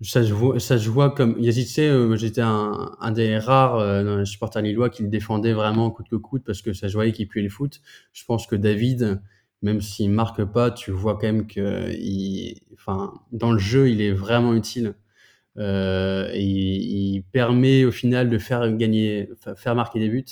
ça 0.01 0.23
se 0.23 0.33
voit, 0.33 0.59
ça 0.59 0.77
se 0.77 0.89
voit 0.89 1.11
comme 1.11 1.39
Yazidse. 1.39 1.79
Euh, 1.79 2.15
J'étais 2.15 2.41
un, 2.41 2.91
un 2.99 3.11
des 3.11 3.37
rares 3.37 3.77
euh, 3.77 4.25
supporters 4.25 4.61
lillois 4.61 4.89
qui 4.89 5.03
le 5.03 5.09
défendait 5.09 5.53
vraiment 5.53 5.91
coûte 5.91 6.07
que 6.09 6.15
coûte 6.15 6.43
parce 6.45 6.61
que 6.61 6.73
ça 6.73 6.89
se 6.89 6.93
voyait 6.93 7.11
qu'il 7.11 7.27
puait 7.27 7.41
le 7.41 7.49
foot. 7.49 7.81
Je 8.13 8.25
pense 8.25 8.47
que 8.47 8.55
David, 8.55 9.21
même 9.61 9.81
s'il 9.81 10.09
marque 10.11 10.43
pas, 10.45 10.71
tu 10.71 10.91
vois 10.91 11.13
quand 11.15 11.27
même 11.27 11.47
que, 11.47 11.91
il, 11.93 12.59
enfin, 12.73 13.13
dans 13.31 13.51
le 13.51 13.59
jeu, 13.59 13.89
il 13.89 14.01
est 14.01 14.11
vraiment 14.11 14.53
utile. 14.53 14.95
Euh, 15.57 16.31
il, 16.33 17.23
permet 17.31 17.85
au 17.85 17.91
final 17.91 18.29
de 18.29 18.37
faire 18.37 18.71
gagner, 18.75 19.29
faire 19.55 19.75
marquer 19.75 19.99
des 19.99 20.09
buts. 20.09 20.25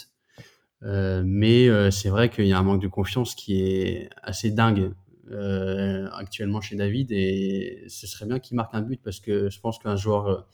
Euh, 0.83 1.23
mais 1.25 1.67
euh, 1.67 1.91
c'est 1.91 2.09
vrai 2.09 2.29
qu'il 2.29 2.47
y 2.47 2.53
a 2.53 2.57
un 2.57 2.63
manque 2.63 2.81
de 2.81 2.87
confiance 2.87 3.35
qui 3.35 3.61
est 3.61 4.09
assez 4.23 4.49
dingue 4.49 4.93
actuellement 6.13 6.61
chez 6.61 6.75
David 6.75 7.11
et 7.11 7.85
ce 7.87 8.07
serait 8.07 8.25
bien 8.25 8.39
qu'il 8.39 8.55
marque 8.55 8.73
un 8.73 8.81
but 8.81 9.01
parce 9.03 9.19
que 9.19 9.49
je 9.49 9.59
pense 9.59 9.79
qu'un 9.79 9.95
joueur, 9.95 10.47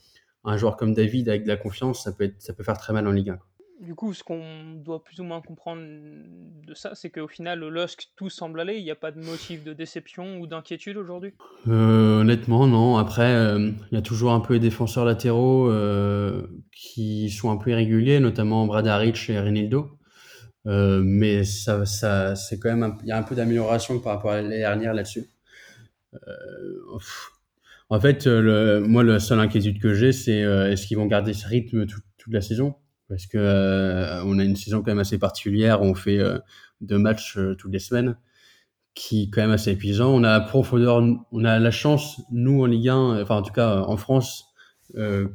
un 0.44 0.56
joueur 0.56 0.76
comme 0.76 0.94
David 0.94 1.28
avec 1.28 1.44
de 1.44 1.48
la 1.48 1.56
confiance, 1.56 2.04
ça 2.04 2.12
peut, 2.12 2.24
être, 2.24 2.40
ça 2.40 2.52
peut 2.52 2.62
faire 2.62 2.78
très 2.78 2.92
mal 2.92 3.06
en 3.06 3.12
Ligue 3.12 3.30
1. 3.30 3.38
Du 3.80 3.94
coup, 3.94 4.14
ce 4.14 4.24
qu'on 4.24 4.72
doit 4.74 5.04
plus 5.04 5.20
ou 5.20 5.24
moins 5.24 5.42
comprendre 5.42 5.82
de 5.82 6.72
ça, 6.72 6.94
c'est 6.94 7.10
qu'au 7.10 7.28
final, 7.28 7.62
au 7.62 7.68
LOSC, 7.68 8.10
tout 8.16 8.30
semble 8.30 8.60
aller. 8.60 8.78
Il 8.78 8.84
n'y 8.84 8.90
a 8.90 8.96
pas 8.96 9.10
de 9.10 9.20
motif 9.20 9.64
de 9.64 9.74
déception 9.74 10.38
ou 10.38 10.46
d'inquiétude 10.46 10.96
aujourd'hui? 10.96 11.34
Euh, 11.68 12.20
Honnêtement, 12.20 12.66
non. 12.66 12.96
Après, 12.96 13.34
euh, 13.34 13.72
il 13.92 13.94
y 13.94 13.98
a 13.98 14.02
toujours 14.02 14.32
un 14.32 14.40
peu 14.40 14.54
les 14.54 14.60
défenseurs 14.60 15.04
latéraux 15.04 15.68
euh, 15.70 16.46
qui 16.72 17.28
sont 17.28 17.50
un 17.50 17.58
peu 17.58 17.70
irréguliers, 17.70 18.18
notamment 18.18 18.66
Bradaric 18.66 19.28
et 19.28 19.38
Renildo. 19.38 19.90
Euh, 20.66 21.00
mais 21.04 21.44
ça, 21.44 21.84
c'est 22.34 22.58
quand 22.58 22.74
même 22.74 22.96
il 23.02 23.08
y 23.08 23.12
a 23.12 23.18
un 23.18 23.22
peu 23.22 23.34
d'amélioration 23.34 24.00
par 24.00 24.14
rapport 24.14 24.32
à 24.32 24.42
l'année 24.42 24.58
dernière 24.58 24.94
là-dessus. 24.94 25.24
Euh, 26.14 26.98
en 27.88 28.00
fait, 28.00 28.26
moi, 28.26 29.04
la 29.04 29.20
seule 29.20 29.40
inquiétude 29.40 29.80
que 29.80 29.94
j'ai, 29.94 30.12
c'est 30.12 30.40
est-ce 30.40 30.86
qu'ils 30.86 30.96
vont 30.96 31.06
garder 31.06 31.34
ce 31.34 31.46
rythme 31.46 31.86
toute 31.86 32.32
la 32.32 32.40
saison? 32.40 32.74
Parce 33.08 33.26
que 33.26 33.38
euh, 33.38 34.22
on 34.24 34.38
a 34.38 34.44
une 34.44 34.56
saison 34.56 34.78
quand 34.78 34.90
même 34.90 34.98
assez 34.98 35.18
particulière. 35.18 35.82
On 35.82 35.94
fait 35.94 36.18
euh, 36.18 36.38
deux 36.80 36.98
matchs 36.98 37.36
euh, 37.38 37.54
toutes 37.54 37.72
les 37.72 37.78
semaines, 37.78 38.16
qui 38.94 39.24
est 39.24 39.30
quand 39.30 39.42
même 39.42 39.52
assez 39.52 39.70
épuisant. 39.72 40.12
On 40.12 40.24
a 40.24 40.40
profondeur, 40.40 41.02
on 41.32 41.44
a 41.44 41.58
la 41.58 41.70
chance, 41.70 42.20
nous 42.30 42.62
en 42.62 42.66
Ligue 42.66 42.88
1, 42.88 43.22
enfin 43.22 43.36
en 43.36 43.42
tout 43.42 43.52
cas 43.52 43.82
en 43.82 43.96
France, 43.96 44.44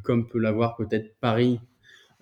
comme 0.03 0.27
peut 0.27 0.39
l'avoir 0.39 0.75
peut-être 0.75 1.19
Paris, 1.19 1.59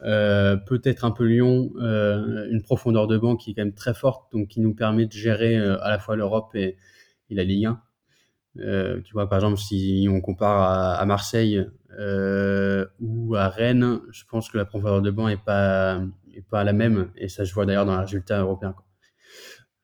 peut-être 0.02 1.06
un 1.06 1.12
peu 1.12 1.26
Lyon, 1.26 1.72
une 1.78 2.62
profondeur 2.64 3.08
de 3.08 3.18
banc 3.18 3.36
qui 3.36 3.52
est 3.52 3.54
quand 3.54 3.64
même 3.64 3.74
très 3.74 3.94
forte, 3.94 4.32
donc 4.32 4.48
qui 4.48 4.62
nous 4.62 4.74
permet 4.74 5.06
de 5.06 5.12
gérer 5.12 5.56
à 5.58 5.90
la 5.90 6.00
fois 6.00 6.16
l'Europe 6.16 6.56
et, 6.56 6.78
la 7.30 7.44
Ligue 7.44 7.66
1. 7.66 7.82
Euh, 8.60 9.02
tu 9.02 9.14
vois, 9.14 9.30
par 9.30 9.38
exemple, 9.38 9.60
si 9.60 10.08
on 10.10 10.22
compare 10.22 11.00
à, 11.00 11.06
Marseille 11.06 11.66
euh, 12.00 12.86
ou 13.00 13.36
à 13.36 13.48
Rennes, 13.50 14.00
je 14.12 14.24
pense 14.30 14.50
que 14.50 14.58
la 14.58 14.66
profondeur 14.66 15.02
de 15.02 15.12
banc 15.12 15.28
est 15.28 15.44
pas 15.44 16.02
est 16.36 16.48
pas 16.48 16.64
la 16.64 16.74
même 16.74 17.12
et 17.16 17.28
ça 17.28 17.46
se 17.46 17.54
voit 17.54 17.66
d'ailleurs 17.66 17.86
dans 17.86 17.96
les 17.96 18.02
résultats 18.02 18.40
européens. 18.40 18.76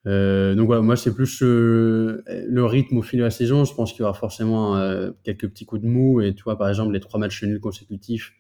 Euh, 0.08 0.54
donc 0.54 0.67
voilà, 0.67 0.84
moi 0.84 0.95
c'est 0.95 1.15
plus 1.15 1.41
euh, 1.41 2.21
le 2.28 2.63
rythme 2.63 2.97
au 2.97 3.01
fil 3.01 3.19
de 3.19 3.23
la 3.23 3.32
saison. 3.32 3.65
Je 3.65 3.73
pense 3.73 3.91
qu'il 3.91 4.01
y 4.01 4.04
aura 4.04 4.13
forcément 4.13 4.78
euh, 4.78 5.12
quelques 5.23 5.49
petits 5.49 5.65
coups 5.65 5.82
de 5.82 5.88
mou 5.88 6.21
et 6.21 6.36
tu 6.36 6.43
vois 6.43 6.58
par 6.58 6.69
exemple 6.69 6.93
les 6.93 6.99
trois 6.99 7.19
matchs 7.19 7.43
nuls 7.43 7.60
consécutifs, 7.60 8.34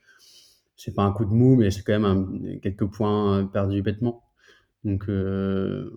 c'est 0.75 0.93
pas 0.93 1.03
un 1.03 1.11
coup 1.11 1.25
de 1.25 1.31
mou 1.31 1.55
mais 1.55 1.71
c'est 1.71 1.83
quand 1.83 1.99
même 1.99 2.05
un, 2.05 2.57
quelques 2.59 2.85
points 2.85 3.45
perdus 3.45 3.81
bêtement. 3.81 4.23
Donc 4.85 5.09
euh, 5.09 5.91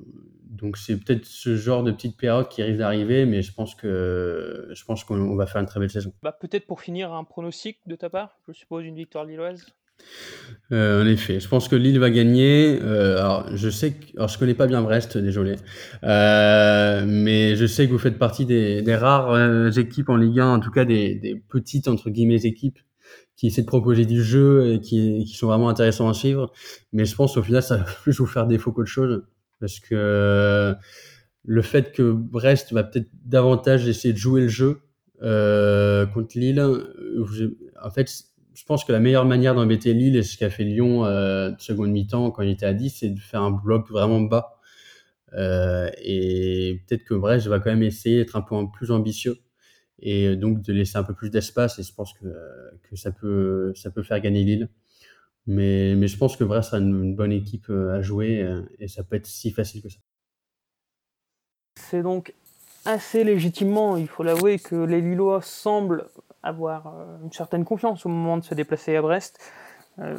donc 0.49 0.79
c'est 0.79 0.97
peut-être 0.97 1.27
ce 1.27 1.57
genre 1.57 1.85
de 1.85 1.93
petite 1.93 2.17
période 2.17 2.49
qui 2.49 2.63
risque 2.63 2.79
d'arriver, 2.79 3.27
mais 3.27 3.43
je 3.43 3.53
pense 3.53 3.75
que 3.75 4.69
je 4.73 4.85
pense 4.85 5.05
qu'on 5.05 5.37
va 5.37 5.47
faire 5.47 5.61
une 5.61 5.67
très 5.67 5.79
belle 5.79 5.91
saison. 5.91 6.13
Bah, 6.23 6.33
peut-être 6.33 6.67
pour 6.67 6.81
finir 6.81 7.13
un 7.13 7.25
pronostic 7.25 7.79
de 7.87 7.95
ta 7.95 8.09
part, 8.09 8.39
je 8.49 8.55
suppose 8.55 8.85
une 8.85 8.97
victoire 8.97 9.25
lilloise? 9.25 9.67
Euh, 10.71 11.03
en 11.03 11.07
effet, 11.07 11.41
je 11.41 11.49
pense 11.49 11.67
que 11.67 11.75
Lille 11.75 11.99
va 11.99 12.09
gagner. 12.09 12.79
Euh, 12.81 13.19
alors, 13.19 13.57
je 13.57 13.69
sais 13.69 13.95
que, 13.95 14.17
alors 14.17 14.29
je 14.29 14.39
connais 14.39 14.55
pas 14.55 14.69
bien 14.69 14.81
Brest, 14.81 15.19
désolé, 15.19 15.57
mais 16.03 17.57
je 17.57 17.67
sais 17.67 17.87
que 17.87 17.93
vous 17.93 17.99
faites 17.99 18.19
partie 18.19 18.47
des, 18.47 18.81
des 18.81 18.97
rares 18.97 19.77
équipes 19.77 20.09
en 20.09 20.17
Ligue 20.17 20.41
1, 20.41 20.55
en 20.55 20.61
tout 20.61 20.71
cas 20.71 20.85
des, 20.85 21.15
des, 21.17 21.35
petites 21.35 21.89
entre 21.89 22.11
guillemets 22.11 22.43
équipes 22.43 22.79
qui 23.39 23.47
essaient 23.47 23.63
de 23.63 23.67
proposer 23.67 24.05
du 24.05 24.23
jeu 24.23 24.75
et 24.75 24.81
qui, 24.81 25.25
qui 25.25 25.35
sont 25.35 25.47
vraiment 25.47 25.71
intéressants 25.71 26.09
à 26.09 26.15
suivre. 26.15 26.53
Mais 26.93 27.07
je 27.07 27.15
pense 27.15 27.37
au 27.39 27.43
final, 27.43 27.63
ça 27.63 27.79
va 27.79 27.85
plus 27.85 28.19
vous 28.19 28.27
faire 28.27 28.47
défaut 28.47 28.73
qu'autre 28.73 28.91
chose 28.91 29.23
parce 29.61 29.81
que 29.81 30.75
le 31.45 31.63
fait 31.63 31.93
que 31.93 32.13
Brest 32.13 32.73
va 32.73 32.85
peut-être 32.85 33.09
davantage 33.25 33.89
essayer 33.89 34.13
de 34.13 34.19
jouer 34.19 34.43
le 34.43 34.49
jeu 34.49 34.81
euh, 35.23 36.05
contre 36.07 36.39
Lille, 36.39 36.61
en 37.83 37.91
fait, 37.91 38.09
je 38.55 38.65
pense 38.65 38.85
que 38.85 38.93
la 38.93 39.01
meilleure 39.01 39.25
manière 39.25 39.55
d'embêter 39.55 39.95
Lille, 39.95 40.17
et 40.17 40.23
ce 40.23 40.37
qu'a 40.37 40.51
fait 40.51 40.65
Lyon 40.65 41.05
euh, 41.05 41.51
de 41.51 41.61
seconde 41.61 41.91
mi-temps 41.91 42.31
quand 42.33 42.43
il 42.43 42.51
était 42.51 42.67
à 42.67 42.75
10, 42.75 42.91
c'est 42.91 43.09
de 43.09 43.21
faire 43.21 43.43
un 43.43 43.53
bloc 43.53 43.89
vraiment 43.89 44.21
bas. 44.21 44.59
Euh, 45.35 45.91
et 46.03 46.83
peut-être 46.87 47.05
que 47.05 47.15
Brest 47.15 47.47
va 47.47 47.61
quand 47.61 47.71
même 47.71 47.83
essayer 47.83 48.17
d'être 48.17 48.37
un 48.37 48.43
peu 48.43 48.57
plus 48.73 48.91
ambitieux 48.91 49.39
et 50.01 50.37
donc 50.37 50.63
de 50.63 50.73
laisser 50.73 50.99
un 50.99 51.05
peu 51.05 51.15
plus 51.15 51.31
d'espace. 51.31 51.79
Et 51.79 51.83
je 51.83 51.95
pense 51.95 52.13
que, 52.13 52.27
que 52.89 52.97
ça, 52.97 53.11
peut, 53.13 53.73
ça 53.75 53.91
peut 53.91 54.03
faire 54.03 54.21
gagner 54.21 54.45
Lille. 54.45 54.69
Mais, 55.47 55.95
mais 55.97 56.09
je 56.09 56.19
pense 56.19 56.37
que 56.37 56.45
Brest 56.45 56.71
sera 56.71 56.83
une, 56.83 57.17
bonne 57.17 57.33
équipe 57.33 57.71
euh, 57.71 57.97
à 57.97 58.03
jouer 58.03 58.43
euh, 58.43 58.61
et 58.79 58.87
ça 58.87 59.03
peut 59.03 59.17
être 59.17 59.27
si 59.27 59.51
facile 59.51 59.83
que 59.83 59.89
ça. 59.89 59.99
C'est 61.77 62.03
donc 62.03 62.35
assez 62.85 63.25
légitimement, 63.25 63.97
il 63.97 64.09
faut 64.09 64.23
l'avouer, 64.23 64.59
que 64.59 64.77
les 64.77 65.01
Lillois 65.01 65.41
semblent 65.41 66.07
avoir 66.43 66.87
euh, 66.89 67.19
une 67.23 67.33
certaine 67.33 67.65
confiance 67.65 68.07
au 68.07 68.09
moment 68.09 68.37
de 68.39 68.45
se 68.45 68.55
déplacer 68.55 68.97
à 68.97 69.03
Brest. 69.03 69.39
Euh, 69.99 70.19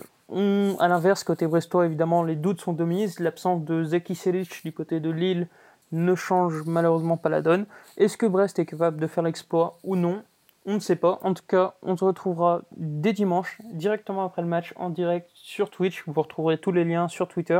à 0.79 0.87
l'inverse, 0.87 1.23
côté 1.23 1.47
brestois, 1.47 1.85
évidemment, 1.85 2.23
les 2.23 2.35
doutes 2.35 2.61
sont 2.61 2.73
de 2.73 2.83
mise. 2.83 3.19
L'absence 3.19 3.63
de 3.63 3.83
Zeki 3.83 4.15
Selic 4.15 4.63
du 4.63 4.73
côté 4.73 4.99
de 4.99 5.09
Lille 5.09 5.47
ne 5.91 6.15
change 6.15 6.63
malheureusement 6.65 7.17
pas 7.17 7.29
la 7.29 7.41
donne. 7.41 7.65
Est-ce 7.97 8.17
que 8.17 8.25
Brest 8.25 8.59
est 8.59 8.65
capable 8.65 8.99
de 8.99 9.07
faire 9.07 9.23
l'exploit 9.23 9.77
ou 9.83 9.95
non? 9.95 10.23
On 10.65 10.73
ne 10.75 10.79
sait 10.79 10.95
pas. 10.95 11.19
En 11.23 11.33
tout 11.33 11.43
cas, 11.47 11.75
on 11.81 11.97
se 11.97 12.03
retrouvera 12.03 12.61
dès 12.77 13.13
dimanche, 13.13 13.59
directement 13.71 14.25
après 14.25 14.41
le 14.41 14.47
match, 14.47 14.73
en 14.75 14.89
direct 14.89 15.29
sur 15.33 15.69
Twitch. 15.69 16.03
Vous 16.05 16.21
retrouverez 16.21 16.57
tous 16.57 16.71
les 16.71 16.83
liens 16.83 17.07
sur 17.07 17.27
Twitter 17.27 17.59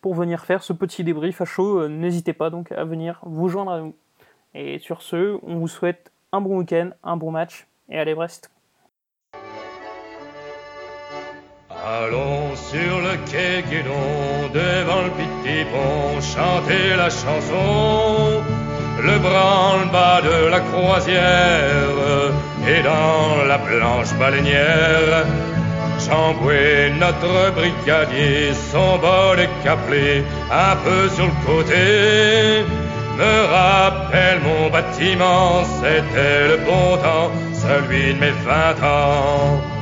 pour 0.00 0.14
venir 0.14 0.44
faire 0.44 0.62
ce 0.62 0.72
petit 0.72 1.04
débrief 1.04 1.40
à 1.40 1.44
chaud. 1.44 1.80
Euh, 1.80 1.88
n'hésitez 1.88 2.32
pas 2.32 2.50
donc 2.50 2.72
à 2.72 2.84
venir 2.84 3.20
vous 3.24 3.48
joindre 3.48 3.72
à 3.72 3.80
nous. 3.80 3.94
Et 4.54 4.78
sur 4.78 5.02
ce, 5.02 5.38
on 5.42 5.56
vous 5.56 5.68
souhaite 5.68 6.12
un 6.32 6.40
bon 6.40 6.58
week-end, 6.58 6.90
un 7.02 7.16
bon 7.16 7.30
match, 7.30 7.66
et 7.88 7.98
allez 7.98 8.14
Brest 8.14 8.50
sur 12.76 13.00
le 13.00 13.16
quai 13.30 13.64
Guédon, 13.70 14.50
devant 14.52 15.02
le 15.06 15.12
petit 15.20 15.64
pont, 15.72 16.20
chanter 16.34 16.86
la 17.02 17.10
chanson. 17.22 18.42
Le 19.08 19.18
branle-bas 19.18 20.20
de 20.28 20.38
la 20.54 20.60
croisière 20.60 21.90
et 22.72 22.80
dans 22.82 23.44
la 23.50 23.58
blanche 23.58 24.12
baleinière. 24.18 25.24
Chamboué, 26.04 26.92
notre 27.00 27.36
brigadier, 27.58 28.52
son 28.70 28.98
bol 28.98 29.38
caplé, 29.64 30.24
un 30.50 30.76
peu 30.84 31.08
sur 31.16 31.26
le 31.32 31.38
côté, 31.46 32.64
me 33.20 33.34
rappelle 33.56 34.40
mon 34.48 34.68
bâtiment, 34.68 35.62
c'était 35.80 36.48
le 36.52 36.56
bon 36.68 36.96
temps, 37.04 37.30
celui 37.54 38.14
de 38.14 38.20
mes 38.20 38.34
vingt 38.48 38.78
ans. 38.84 39.75